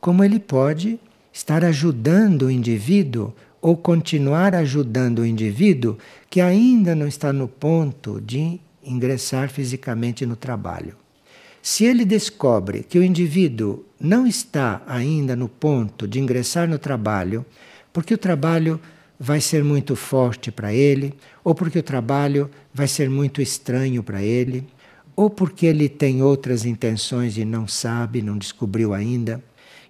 como 0.00 0.22
ele 0.22 0.38
pode 0.38 0.98
estar 1.32 1.64
ajudando 1.64 2.42
o 2.42 2.50
indivíduo 2.50 3.34
ou 3.60 3.76
continuar 3.76 4.54
ajudando 4.54 5.20
o 5.20 5.26
indivíduo 5.26 5.98
que 6.30 6.40
ainda 6.40 6.94
não 6.94 7.06
está 7.06 7.32
no 7.32 7.48
ponto 7.48 8.20
de 8.20 8.60
ingressar 8.82 9.50
fisicamente 9.50 10.24
no 10.24 10.36
trabalho. 10.36 10.96
Se 11.60 11.84
ele 11.84 12.04
descobre 12.04 12.82
que 12.82 12.98
o 12.98 13.02
indivíduo 13.02 13.84
não 14.00 14.26
está 14.26 14.82
ainda 14.86 15.34
no 15.34 15.48
ponto 15.48 16.06
de 16.06 16.20
ingressar 16.20 16.68
no 16.68 16.78
trabalho, 16.78 17.44
porque 17.92 18.14
o 18.14 18.18
trabalho 18.18 18.80
vai 19.18 19.40
ser 19.40 19.64
muito 19.64 19.96
forte 19.96 20.50
para 20.50 20.72
ele, 20.72 21.14
ou 21.42 21.54
porque 21.54 21.78
o 21.78 21.82
trabalho 21.82 22.50
vai 22.72 22.86
ser 22.86 23.10
muito 23.10 23.42
estranho 23.42 24.02
para 24.02 24.22
ele, 24.22 24.66
ou 25.16 25.28
porque 25.28 25.66
ele 25.66 25.88
tem 25.88 26.22
outras 26.22 26.64
intenções 26.64 27.36
e 27.36 27.44
não 27.44 27.66
sabe, 27.66 28.22
não 28.22 28.38
descobriu 28.38 28.94
ainda. 28.94 29.42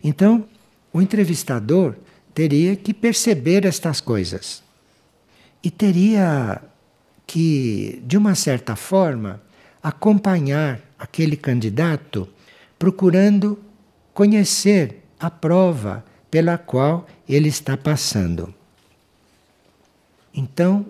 Então, 0.03 0.47
o 0.93 1.03
entrevistador 1.03 1.95
teria 2.33 2.75
que 2.77 2.95
perceber 2.95 3.67
estas 3.67 4.01
coisas 4.01 4.63
e 5.63 5.71
teria 5.71 6.63
que, 7.27 8.03
de 8.07 8.17
uma 8.17 8.35
certa 8.35 8.75
forma, 8.75 9.43
acompanhar 9.83 10.81
aquele 10.99 11.37
candidato 11.37 12.27
procurando 12.79 13.59
conhecer 14.15 15.03
a 15.21 15.31
prova 15.31 16.05
pela 16.31 16.59
qual 16.59 17.07
ele 17.29 17.49
está 17.49 17.77
passando. 17.77 18.55
Então, 20.33 20.87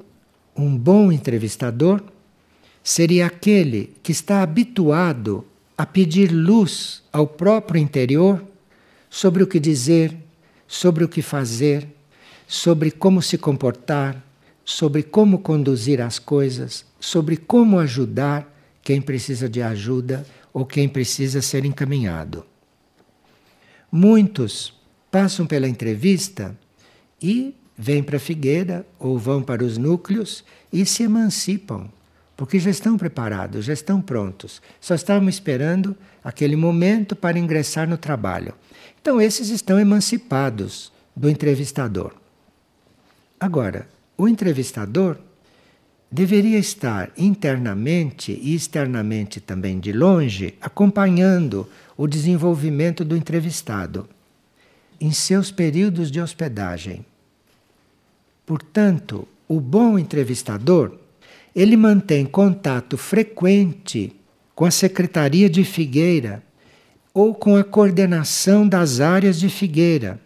um 0.57 0.77
bom 0.77 1.13
entrevistador 1.13 2.03
seria 2.83 3.27
aquele 3.27 3.95
que 4.03 4.13
está 4.13 4.43
habituado 4.43 5.47
a 5.77 5.87
pedir 5.87 6.33
luz 6.33 7.03
ao 7.13 7.27
próprio 7.27 7.81
interior 7.81 8.45
sobre 9.09 9.43
o 9.43 9.47
que 9.47 9.61
dizer, 9.61 10.17
sobre 10.67 11.05
o 11.05 11.09
que 11.09 11.23
fazer, 11.23 11.87
sobre 12.47 12.91
como 12.91 13.23
se 13.23 13.39
comportar, 13.39 14.23
sobre 14.65 15.03
como 15.03 15.39
conduzir 15.39 16.01
as 16.01 16.19
coisas, 16.19 16.85
sobre 16.99 17.37
como 17.37 17.79
ajudar 17.79 18.55
quem 18.83 19.01
precisa 19.01 19.49
de 19.49 19.63
ajuda 19.63 20.27
ou 20.53 20.67
quem 20.67 20.89
precisa 20.89 21.41
ser 21.41 21.65
encaminhado. 21.65 22.45
Muitos 23.91 24.78
passam 25.11 25.47
pela 25.47 25.69
entrevista 25.69 26.57
e 27.21 27.55
vêm 27.77 28.03
para 28.03 28.19
figueira 28.19 28.87
ou 28.99 29.19
vão 29.19 29.43
para 29.43 29.65
os 29.65 29.79
núcleos 29.79 30.45
e 30.73 30.85
se 30.85 31.05
emancipam, 31.05 31.89
porque 32.37 32.59
já 32.59 32.71
estão 32.71 32.97
preparados, 32.97 33.65
já 33.65 33.73
estão 33.73 34.01
prontos, 34.01 34.61
só 34.81 34.95
estavam 34.95 35.29
esperando 35.29 35.97
aquele 36.23 36.57
momento 36.57 37.15
para 37.17 37.39
ingressar 37.39 37.89
no 37.89 37.97
trabalho. 37.97 38.55
Então, 39.01 39.21
esses 39.21 39.49
estão 39.51 39.79
emancipados 39.79 40.93
do 41.15 41.31
entrevistador. 41.31 42.13
Agora, 43.41 43.89
o 44.17 44.29
entrevistador 44.29 45.17
deveria 46.11 46.59
estar 46.59 47.11
internamente 47.17 48.33
e 48.43 48.55
externamente 48.55 49.41
também 49.41 49.79
de 49.79 49.93
longe, 49.93 50.55
acompanhando 50.61 51.69
o 51.97 52.07
desenvolvimento 52.07 53.05
do 53.05 53.17
entrevistado 53.17 54.09
em 55.01 55.13
seus 55.13 55.51
períodos 55.51 56.11
de 56.11 56.21
hospedagem. 56.21 57.05
Portanto, 58.45 59.29
o 59.47 59.61
bom 59.61 59.99
entrevistador, 59.99 60.93
ele 61.55 61.77
mantém 61.77 62.25
contato 62.25 62.97
frequente 62.97 64.15
com 64.55 64.65
a 64.65 64.71
Secretaria 64.71 65.49
de 65.49 65.65
Figueira 65.65 66.43
ou 67.15 67.35
com 67.35 67.57
a 67.57 67.65
coordenação 67.65 68.69
das 68.69 69.01
áreas 69.01 69.39
de 69.39 69.49
Figueira, 69.49 70.21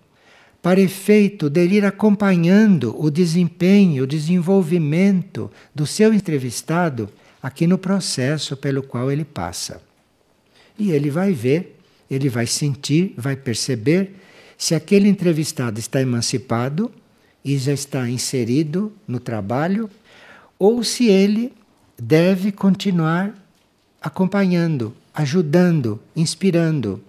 para 0.61 0.81
efeito 0.81 1.51
dele 1.51 1.77
ir 1.77 1.85
acompanhando 1.85 2.95
o 2.97 3.11
desempenho, 3.11 4.05
o 4.05 4.07
desenvolvimento 4.07 5.51
do 5.75 5.87
seu 5.87 6.15
entrevistado 6.15 7.09
aqui 7.43 7.67
no 7.67 7.77
processo 7.77 8.57
pelo 8.57 8.83
qual 8.83 9.11
ele 9.11 9.25
passa. 9.25 9.83
E 10.79 10.93
ele 10.93 11.11
vai 11.11 11.33
ver, 11.33 11.79
ele 12.09 12.29
vai 12.29 12.47
sentir, 12.47 13.15
vai 13.17 13.35
perceber 13.35 14.15
se 14.63 14.77
aquele 14.77 15.09
entrevistado 15.09 15.81
está 15.81 16.01
emancipado 16.01 16.89
e 17.45 17.59
já 17.59 17.73
está 17.73 18.09
inserido 18.09 18.93
no 19.09 19.19
trabalho, 19.19 19.91
ou 20.57 20.85
se 20.85 21.09
ele 21.09 21.53
deve 22.01 22.53
continuar 22.53 23.35
acompanhando, 24.01 24.95
ajudando, 25.13 25.99
inspirando. 26.15 27.03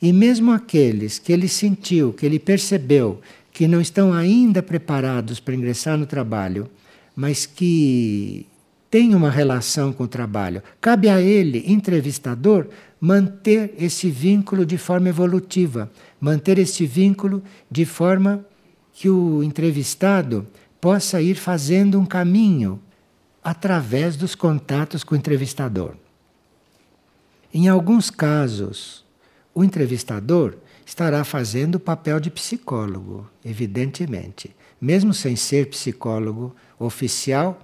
E 0.00 0.14
mesmo 0.14 0.50
aqueles 0.50 1.18
que 1.18 1.30
ele 1.30 1.46
sentiu, 1.46 2.10
que 2.14 2.24
ele 2.24 2.38
percebeu 2.38 3.20
que 3.52 3.68
não 3.68 3.82
estão 3.82 4.14
ainda 4.14 4.62
preparados 4.62 5.38
para 5.38 5.54
ingressar 5.54 5.98
no 5.98 6.06
trabalho, 6.06 6.70
mas 7.14 7.44
que 7.44 8.46
têm 8.90 9.14
uma 9.14 9.30
relação 9.30 9.92
com 9.92 10.04
o 10.04 10.08
trabalho, 10.08 10.62
cabe 10.80 11.08
a 11.08 11.20
ele, 11.20 11.64
entrevistador, 11.66 12.68
manter 13.00 13.74
esse 13.78 14.10
vínculo 14.10 14.64
de 14.64 14.78
forma 14.78 15.08
evolutiva, 15.08 15.90
manter 16.20 16.58
esse 16.58 16.86
vínculo 16.86 17.42
de 17.70 17.84
forma 17.84 18.44
que 18.92 19.08
o 19.08 19.42
entrevistado 19.42 20.46
possa 20.80 21.20
ir 21.20 21.36
fazendo 21.36 22.00
um 22.00 22.06
caminho 22.06 22.80
através 23.42 24.16
dos 24.16 24.34
contatos 24.34 25.04
com 25.04 25.14
o 25.14 25.18
entrevistador. 25.18 25.94
Em 27.52 27.68
alguns 27.68 28.10
casos, 28.10 29.04
o 29.54 29.64
entrevistador 29.64 30.56
estará 30.84 31.24
fazendo 31.24 31.76
o 31.76 31.80
papel 31.80 32.20
de 32.20 32.30
psicólogo, 32.30 33.28
evidentemente. 33.44 34.54
Mesmo 34.80 35.12
sem 35.12 35.34
ser 35.36 35.68
psicólogo 35.68 36.54
oficial, 36.78 37.60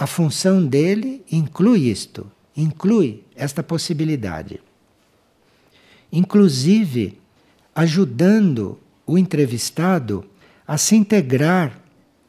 a 0.00 0.06
função 0.06 0.64
dele 0.64 1.22
inclui 1.30 1.80
isto, 1.80 2.26
inclui 2.56 3.22
esta 3.36 3.62
possibilidade. 3.62 4.58
Inclusive, 6.10 7.20
ajudando 7.74 8.80
o 9.06 9.18
entrevistado 9.18 10.24
a 10.66 10.78
se 10.78 10.96
integrar 10.96 11.78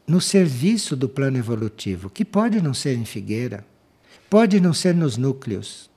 no 0.06 0.20
serviço 0.20 0.94
do 0.94 1.08
plano 1.08 1.38
evolutivo, 1.38 2.10
que 2.10 2.26
pode 2.26 2.60
não 2.60 2.74
ser 2.74 2.94
em 2.94 3.06
Figueira, 3.06 3.64
pode 4.28 4.60
não 4.60 4.74
ser 4.74 4.94
nos 4.94 5.16
núcleos, 5.16 5.88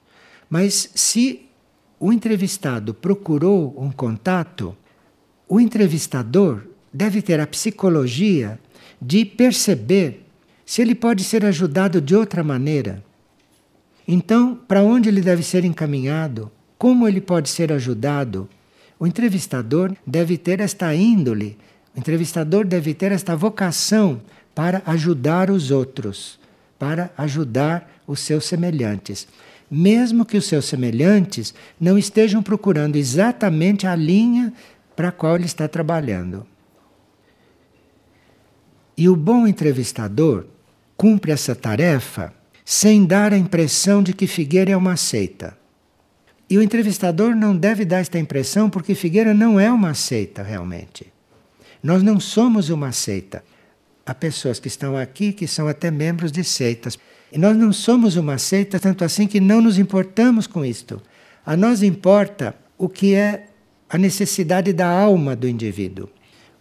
mas 0.49 0.89
se 0.95 1.41
o 1.99 2.13
entrevistado 2.13 2.93
procurou 2.93 3.75
um 3.77 3.91
contato, 3.91 4.73
o 5.45 5.59
entrevistador 5.59 6.67
deve 6.93 7.21
ter 7.21 7.41
a 7.41 7.45
psicologia 7.45 8.57
de 9.01 9.25
perceber 9.25 10.24
se 10.65 10.81
ele 10.81 10.95
pode 10.95 11.23
ser 11.23 11.45
ajudado 11.45 12.01
de 12.01 12.15
outra 12.15 12.43
maneira. 12.43 13.03
Então, 14.07 14.55
para 14.67 14.83
onde 14.83 15.09
ele 15.09 15.21
deve 15.21 15.43
ser 15.43 15.63
encaminhado? 15.63 16.51
Como 16.77 17.07
ele 17.07 17.21
pode 17.21 17.49
ser 17.49 17.71
ajudado? 17.71 18.49
O 18.99 19.05
entrevistador 19.05 19.95
deve 20.05 20.37
ter 20.37 20.59
esta 20.59 20.93
índole, 20.95 21.57
o 21.95 21.99
entrevistador 21.99 22.65
deve 22.65 22.93
ter 22.93 23.11
esta 23.11 23.35
vocação 23.35 24.21
para 24.53 24.81
ajudar 24.85 25.49
os 25.51 25.69
outros, 25.69 26.39
para 26.79 27.11
ajudar 27.17 27.89
os 28.07 28.19
seus 28.19 28.45
semelhantes, 28.45 29.27
mesmo 29.69 30.25
que 30.25 30.37
os 30.37 30.45
seus 30.45 30.65
semelhantes 30.65 31.53
não 31.79 31.97
estejam 31.97 32.41
procurando 32.41 32.95
exatamente 32.95 33.85
a 33.85 33.95
linha 33.95 34.53
para 34.95 35.09
a 35.09 35.11
qual 35.11 35.35
ele 35.35 35.45
está 35.45 35.67
trabalhando. 35.67 36.45
E 38.97 39.09
o 39.09 39.15
bom 39.15 39.45
entrevistador 39.45 40.45
cumpre 40.97 41.31
essa 41.31 41.55
tarefa 41.55 42.33
sem 42.63 43.05
dar 43.05 43.33
a 43.33 43.37
impressão 43.37 44.01
de 44.01 44.13
que 44.13 44.25
Figueira 44.25 44.71
é 44.71 44.77
uma 44.77 44.97
seita. 44.97 45.57
E 46.49 46.57
o 46.57 46.63
entrevistador 46.63 47.35
não 47.35 47.55
deve 47.55 47.85
dar 47.85 47.99
esta 47.99 48.19
impressão 48.19 48.69
porque 48.69 48.95
Figueira 48.95 49.33
não 49.33 49.59
é 49.59 49.71
uma 49.71 49.93
seita 49.93 50.43
realmente. 50.43 51.11
Nós 51.81 52.01
não 52.01 52.19
somos 52.19 52.69
uma 52.69 52.91
seita. 52.91 53.43
Há 54.05 54.13
pessoas 54.13 54.59
que 54.59 54.67
estão 54.67 54.95
aqui 54.95 55.33
que 55.33 55.47
são 55.47 55.67
até 55.67 55.89
membros 55.89 56.31
de 56.31 56.43
seitas. 56.43 56.97
E 57.31 57.37
nós 57.37 57.57
não 57.57 57.73
somos 57.73 58.15
uma 58.15 58.37
seita, 58.37 58.79
tanto 58.79 59.03
assim 59.03 59.27
que 59.27 59.39
não 59.39 59.61
nos 59.61 59.77
importamos 59.77 60.47
com 60.47 60.63
isto. 60.63 61.01
A 61.45 61.57
nós 61.57 61.83
importa 61.83 62.55
o 62.77 62.87
que 62.87 63.13
é 63.13 63.47
a 63.89 63.97
necessidade 63.97 64.73
da 64.73 64.87
alma 64.87 65.35
do 65.35 65.47
indivíduo. 65.47 66.09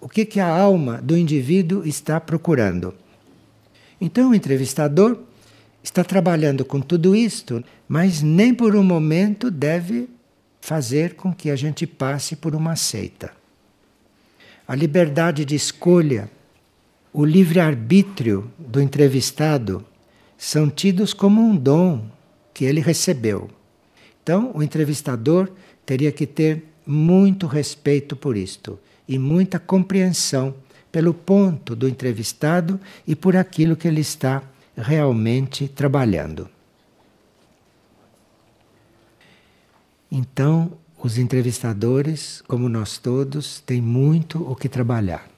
O 0.00 0.08
que, 0.08 0.24
que 0.24 0.40
a 0.40 0.48
alma 0.48 1.00
do 1.02 1.16
indivíduo 1.16 1.86
está 1.86 2.20
procurando. 2.20 2.94
Então 4.04 4.30
o 4.30 4.34
entrevistador 4.34 5.18
está 5.82 6.04
trabalhando 6.04 6.64
com 6.64 6.80
tudo 6.80 7.16
isto, 7.16 7.64
mas 7.88 8.22
nem 8.22 8.54
por 8.54 8.76
um 8.76 8.84
momento 8.84 9.50
deve 9.50 10.08
fazer 10.60 11.14
com 11.14 11.32
que 11.32 11.50
a 11.50 11.56
gente 11.56 11.86
passe 11.86 12.36
por 12.36 12.54
uma 12.54 12.76
seita 12.76 13.32
a 14.66 14.74
liberdade 14.74 15.44
de 15.44 15.54
escolha, 15.54 16.30
o 17.12 17.24
livre-arbítrio 17.24 18.50
do 18.58 18.80
entrevistado 18.80 19.84
são 20.38 20.70
tidos 20.70 21.12
como 21.12 21.42
um 21.42 21.54
dom 21.54 22.06
que 22.52 22.64
ele 22.64 22.80
recebeu. 22.80 23.50
Então, 24.22 24.52
o 24.54 24.62
entrevistador 24.62 25.50
teria 25.84 26.10
que 26.10 26.26
ter 26.26 26.64
muito 26.86 27.46
respeito 27.46 28.16
por 28.16 28.36
isto 28.36 28.78
e 29.06 29.18
muita 29.18 29.58
compreensão 29.58 30.54
pelo 30.94 31.12
ponto 31.12 31.74
do 31.74 31.88
entrevistado 31.88 32.78
e 33.04 33.16
por 33.16 33.36
aquilo 33.36 33.74
que 33.74 33.88
ele 33.88 34.00
está 34.00 34.40
realmente 34.76 35.66
trabalhando. 35.66 36.48
Então, 40.08 40.78
os 40.96 41.18
entrevistadores, 41.18 42.44
como 42.46 42.68
nós 42.68 42.96
todos, 42.96 43.58
têm 43.58 43.80
muito 43.80 44.48
o 44.48 44.54
que 44.54 44.68
trabalhar. 44.68 45.28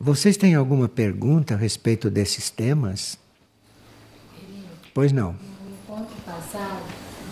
Vocês 0.00 0.36
têm 0.36 0.56
alguma 0.56 0.88
pergunta 0.88 1.54
a 1.54 1.56
respeito 1.56 2.10
desses 2.10 2.50
temas? 2.50 3.16
Pois 4.92 5.12
não. 5.12 5.32
No 5.32 5.94
encontro 5.94 6.16
passado, 6.24 6.82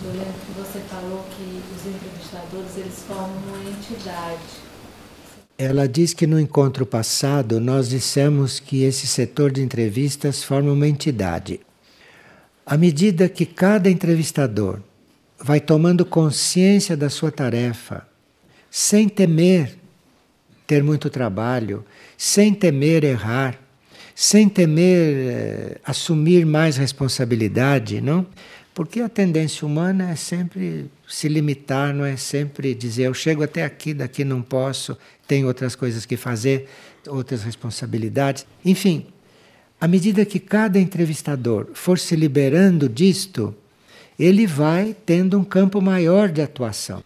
eu 0.05 0.11
lembro 0.11 0.33
que 0.45 0.51
você 0.53 0.79
falou 0.87 1.25
que 1.35 1.61
os 1.75 1.85
entrevistadores 1.85 2.77
eles 2.77 3.03
formam 3.03 3.37
uma 3.43 3.69
entidade. 3.69 4.64
Ela 5.57 5.87
diz 5.87 6.13
que 6.13 6.27
no 6.27 6.39
encontro 6.39 6.85
passado 6.85 7.59
nós 7.61 7.87
dissemos 7.89 8.59
que 8.59 8.83
esse 8.83 9.07
setor 9.07 9.51
de 9.51 9.61
entrevistas 9.61 10.43
forma 10.43 10.71
uma 10.71 10.87
entidade. 10.87 11.61
À 12.65 12.75
medida 12.77 13.29
que 13.29 13.45
cada 13.45 13.89
entrevistador 13.89 14.81
vai 15.39 15.59
tomando 15.61 16.05
consciência 16.05 16.97
da 16.97 17.09
sua 17.09 17.31
tarefa, 17.31 18.05
sem 18.69 19.07
temer 19.07 19.77
ter 20.67 20.83
muito 20.83 21.09
trabalho, 21.09 21.85
sem 22.17 22.53
temer 22.53 23.03
errar, 23.03 23.57
sem 24.13 24.49
temer 24.49 25.15
eh, 25.15 25.77
assumir 25.85 26.45
mais 26.45 26.75
responsabilidade, 26.77 28.01
não? 28.01 28.25
Porque 28.75 28.99
a 28.99 29.07
tendência 29.07 29.65
humana 29.65 30.11
é 30.11 30.17
sempre 30.17 30.91
se 31.07 31.29
limitar, 31.29 31.93
não 31.93 32.03
é 32.03 32.17
sempre 32.17 32.75
dizer 32.75 33.03
eu 33.03 33.13
chego 33.13 33.41
até 33.41 33.63
aqui, 33.63 33.93
daqui 33.93 34.25
não 34.25 34.41
posso, 34.41 34.97
tenho 35.25 35.47
outras 35.47 35.77
coisas 35.77 36.05
que 36.05 36.17
fazer, 36.17 36.67
outras 37.07 37.41
responsabilidades. 37.41 38.45
Enfim, 38.65 39.07
à 39.79 39.87
medida 39.87 40.25
que 40.25 40.41
cada 40.41 40.77
entrevistador 40.77 41.69
for 41.73 41.97
se 41.97 42.17
liberando 42.17 42.89
disto, 42.89 43.55
ele 44.19 44.45
vai 44.45 44.93
tendo 45.05 45.39
um 45.39 45.43
campo 45.45 45.81
maior 45.81 46.27
de 46.27 46.41
atuação. 46.41 47.01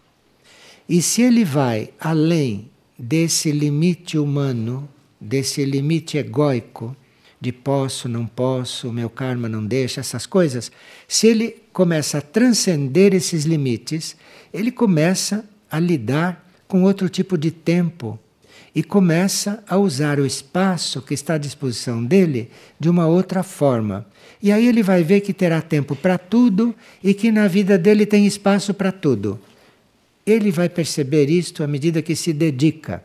E 0.90 1.04
se 1.04 1.22
ele 1.22 1.46
vai 1.46 1.92
além 2.00 2.68
desse 2.98 3.52
limite 3.52 4.18
humano, 4.18 4.90
desse 5.22 5.64
limite 5.66 6.18
egóico, 6.18 6.98
de 7.42 7.52
posso, 7.52 8.10
não 8.10 8.26
posso, 8.26 8.92
meu 8.92 9.10
karma 9.10 9.48
não 9.48 9.66
deixa, 9.66 10.02
essas 10.02 10.26
coisas, 10.26 10.72
se 11.08 11.28
ele 11.28 11.56
começa 11.72 12.18
a 12.18 12.22
transcender 12.22 13.14
esses 13.14 13.46
limites, 13.46 14.16
ele 14.54 14.72
começa 14.72 15.46
a 15.72 15.80
lidar 15.80 16.46
com 16.68 16.84
outro 16.84 17.08
tipo 17.08 17.38
de 17.38 17.52
tempo 17.52 18.20
e 18.76 18.84
começa 18.84 19.64
a 19.68 19.78
usar 19.78 20.20
o 20.20 20.26
espaço 20.26 21.02
que 21.02 21.14
está 21.14 21.36
à 21.36 21.38
disposição 21.38 22.04
dele 22.04 22.52
de 22.80 22.90
uma 22.90 23.08
outra 23.08 23.42
forma. 23.42 24.06
E 24.42 24.52
aí 24.52 24.68
ele 24.68 24.84
vai 24.84 25.04
ver 25.04 25.22
que 25.22 25.34
terá 25.34 25.62
tempo 25.62 25.96
para 25.96 26.18
tudo 26.18 26.76
e 27.04 27.14
que 27.14 27.32
na 27.32 27.48
vida 27.48 27.78
dele 27.78 28.06
tem 28.06 28.28
espaço 28.28 28.74
para 28.74 28.92
tudo. 28.92 29.40
Ele 30.26 30.52
vai 30.52 30.70
perceber 30.70 31.30
isto 31.30 31.64
à 31.64 31.68
medida 31.68 32.02
que 32.02 32.16
se 32.16 32.32
dedica. 32.32 33.04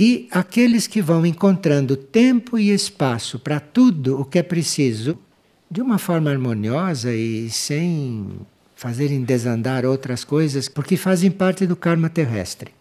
E 0.00 0.28
aqueles 0.30 0.86
que 0.86 1.02
vão 1.02 1.26
encontrando 1.26 1.96
tempo 1.96 2.56
e 2.56 2.70
espaço 2.70 3.36
para 3.36 3.58
tudo 3.58 4.20
o 4.20 4.24
que 4.24 4.38
é 4.38 4.44
preciso, 4.44 5.18
de 5.68 5.82
uma 5.82 5.98
forma 5.98 6.30
harmoniosa 6.30 7.12
e 7.12 7.50
sem 7.50 8.30
fazerem 8.76 9.24
desandar 9.24 9.84
outras 9.84 10.22
coisas, 10.22 10.68
porque 10.68 10.96
fazem 10.96 11.32
parte 11.32 11.66
do 11.66 11.74
karma 11.74 12.08
terrestre. 12.08 12.72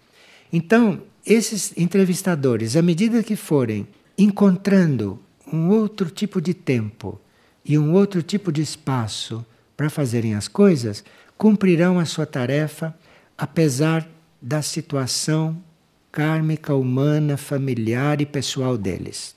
Então, 0.53 1.01
esses 1.25 1.75
entrevistadores, 1.75 2.75
à 2.75 2.83
medida 2.83 3.23
que 3.23 3.35
forem 3.35 3.87
encontrando 4.15 5.19
um 5.51 5.69
outro 5.69 6.11
tipo 6.11 6.39
de 6.39 6.53
tempo 6.53 7.19
e 7.65 7.79
um 7.79 7.93
outro 7.93 8.21
tipo 8.21 8.51
de 8.51 8.61
espaço 8.61 9.43
para 9.75 9.89
fazerem 9.89 10.35
as 10.35 10.47
coisas, 10.47 11.03
cumprirão 11.35 11.97
a 11.97 12.05
sua 12.05 12.27
tarefa 12.27 12.95
apesar 13.35 14.07
da 14.39 14.61
situação 14.61 15.57
kármica, 16.17 16.73
humana, 16.73 17.37
familiar 17.37 18.19
e 18.21 18.25
pessoal 18.25 18.75
deles. 18.75 19.35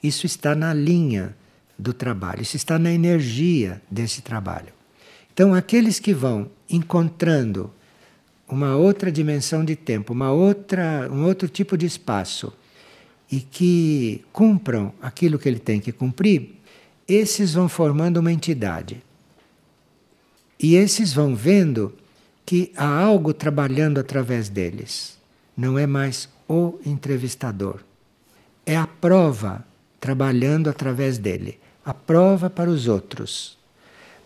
Isso 0.00 0.24
está 0.24 0.54
na 0.54 0.72
linha 0.72 1.36
do 1.76 1.92
trabalho, 1.92 2.40
isso 2.40 2.54
está 2.54 2.78
na 2.78 2.92
energia 2.92 3.82
desse 3.90 4.22
trabalho. 4.22 4.72
Então, 5.34 5.52
aqueles 5.52 5.98
que 5.98 6.14
vão 6.14 6.48
encontrando 6.70 7.68
uma 8.46 8.76
outra 8.76 9.10
dimensão 9.10 9.64
de 9.64 9.74
tempo, 9.74 10.12
uma 10.12 10.30
outra, 10.30 11.10
um 11.10 11.24
outro 11.24 11.48
tipo 11.48 11.76
de 11.76 11.84
espaço 11.84 12.52
e 13.28 13.40
que 13.40 14.24
cumpram 14.32 14.92
aquilo 15.02 15.36
que 15.36 15.48
ele 15.48 15.58
tem 15.58 15.80
que 15.80 15.90
cumprir, 15.90 16.60
esses 17.08 17.54
vão 17.54 17.68
formando 17.68 18.18
uma 18.18 18.32
entidade. 18.32 19.02
E 20.60 20.76
esses 20.76 21.12
vão 21.12 21.34
vendo 21.34 21.92
que 22.46 22.72
há 22.76 22.86
algo 22.86 23.34
trabalhando 23.34 23.98
através 23.98 24.48
deles. 24.48 25.15
Não 25.56 25.78
é 25.78 25.86
mais 25.86 26.28
o 26.48 26.78
entrevistador. 26.84 27.80
É 28.64 28.76
a 28.76 28.86
prova 28.86 29.64
trabalhando 30.00 30.68
através 30.68 31.18
dele. 31.18 31.58
A 31.84 31.94
prova 31.94 32.50
para 32.50 32.70
os 32.70 32.88
outros. 32.88 33.56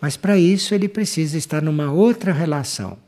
Mas 0.00 0.16
para 0.16 0.38
isso 0.38 0.74
ele 0.74 0.88
precisa 0.88 1.36
estar 1.36 1.62
numa 1.62 1.92
outra 1.92 2.32
relação. 2.32 2.98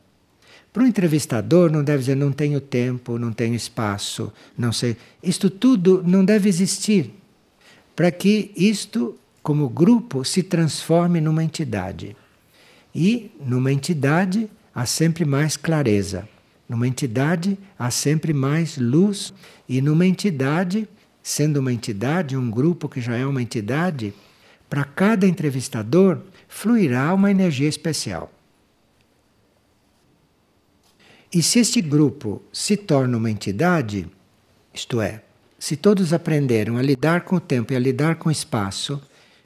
Para 0.73 0.85
o 0.85 0.87
entrevistador 0.87 1.71
não 1.71 1.83
deve 1.83 2.01
dizer 2.01 2.15
não 2.15 2.33
tenho 2.33 2.61
tempo, 2.61 3.19
não 3.19 3.33
tenho 3.33 3.55
espaço, 3.55 4.33
não 4.57 4.73
sei. 4.73 4.97
Isto 5.23 5.51
tudo 5.51 6.03
não 6.07 6.25
deve 6.25 6.49
existir 6.49 7.13
para 7.95 8.11
que 8.11 8.53
isto 8.57 9.19
como 9.43 9.69
grupo, 9.69 10.25
se 10.25 10.43
transforme 10.43 11.21
numa 11.21 11.43
entidade. 11.43 12.17
E 12.95 13.31
numa 13.45 13.73
entidade 13.73 14.49
há 14.75 14.87
sempre 14.87 15.25
mais 15.25 15.57
clareza, 15.57 16.29
numa 16.73 16.89
entidade 16.89 17.59
há 17.79 17.91
sempre 17.91 18.33
mais 18.33 18.79
luz, 18.79 19.35
e 19.69 19.83
numa 19.83 20.07
entidade, 20.07 20.89
sendo 21.23 21.59
uma 21.59 21.71
entidade, 21.71 22.35
um 22.35 22.51
grupo 22.51 22.89
que 22.89 22.99
já 22.99 23.15
é 23.15 23.27
uma 23.27 23.43
entidade, 23.43 24.15
para 24.71 24.83
cada 24.83 25.27
entrevistador 25.27 26.19
fluirá 26.49 27.13
uma 27.13 27.31
energia 27.31 27.69
especial. 27.69 28.33
E 31.31 31.43
se 31.43 31.59
este 31.59 31.83
grupo 31.83 32.43
se 32.51 32.75
torna 32.75 33.19
uma 33.19 33.31
entidade, 33.31 34.07
isto 34.73 34.99
é, 34.99 35.21
se 35.59 35.77
todos 35.77 36.15
aprenderam 36.15 36.79
a 36.79 36.83
lidar 36.83 37.21
com 37.21 37.37
o 37.37 37.41
tempo 37.41 37.75
e 37.75 37.77
a 37.77 37.79
lidar 37.81 38.17
com 38.17 38.31
o 38.31 38.33
espaço, 38.33 38.99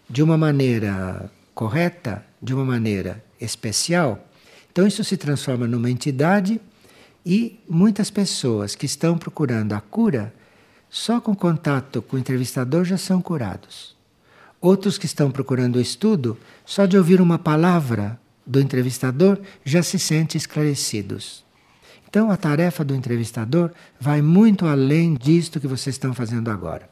de 0.08 0.22
uma 0.22 0.38
maneira 0.38 1.28
correta, 1.56 2.24
de 2.40 2.54
uma 2.54 2.64
maneira 2.64 3.20
especial, 3.40 4.24
então 4.70 4.86
isso 4.86 5.02
se 5.02 5.16
transforma 5.16 5.66
numa 5.66 5.90
entidade 5.90 6.60
e 7.26 7.58
muitas 7.68 8.08
pessoas 8.08 8.76
que 8.76 8.86
estão 8.86 9.18
procurando 9.18 9.72
a 9.72 9.80
cura, 9.80 10.32
só 10.88 11.20
com 11.20 11.34
contato 11.34 12.00
com 12.00 12.14
o 12.14 12.18
entrevistador 12.20 12.84
já 12.84 12.96
são 12.96 13.20
curados. 13.20 13.96
Outros 14.60 14.96
que 14.96 15.06
estão 15.06 15.32
procurando 15.32 15.74
o 15.74 15.80
estudo, 15.80 16.38
só 16.64 16.86
de 16.86 16.96
ouvir 16.96 17.20
uma 17.20 17.36
palavra 17.36 18.16
do 18.46 18.60
entrevistador 18.60 19.40
já 19.64 19.82
se 19.82 19.98
sentem 19.98 20.38
esclarecidos. 20.38 21.44
Então 22.08 22.30
a 22.30 22.36
tarefa 22.36 22.84
do 22.84 22.94
entrevistador 22.94 23.72
vai 23.98 24.22
muito 24.22 24.64
além 24.64 25.14
disto 25.14 25.58
que 25.58 25.66
vocês 25.66 25.96
estão 25.96 26.14
fazendo 26.14 26.48
agora. 26.48 26.88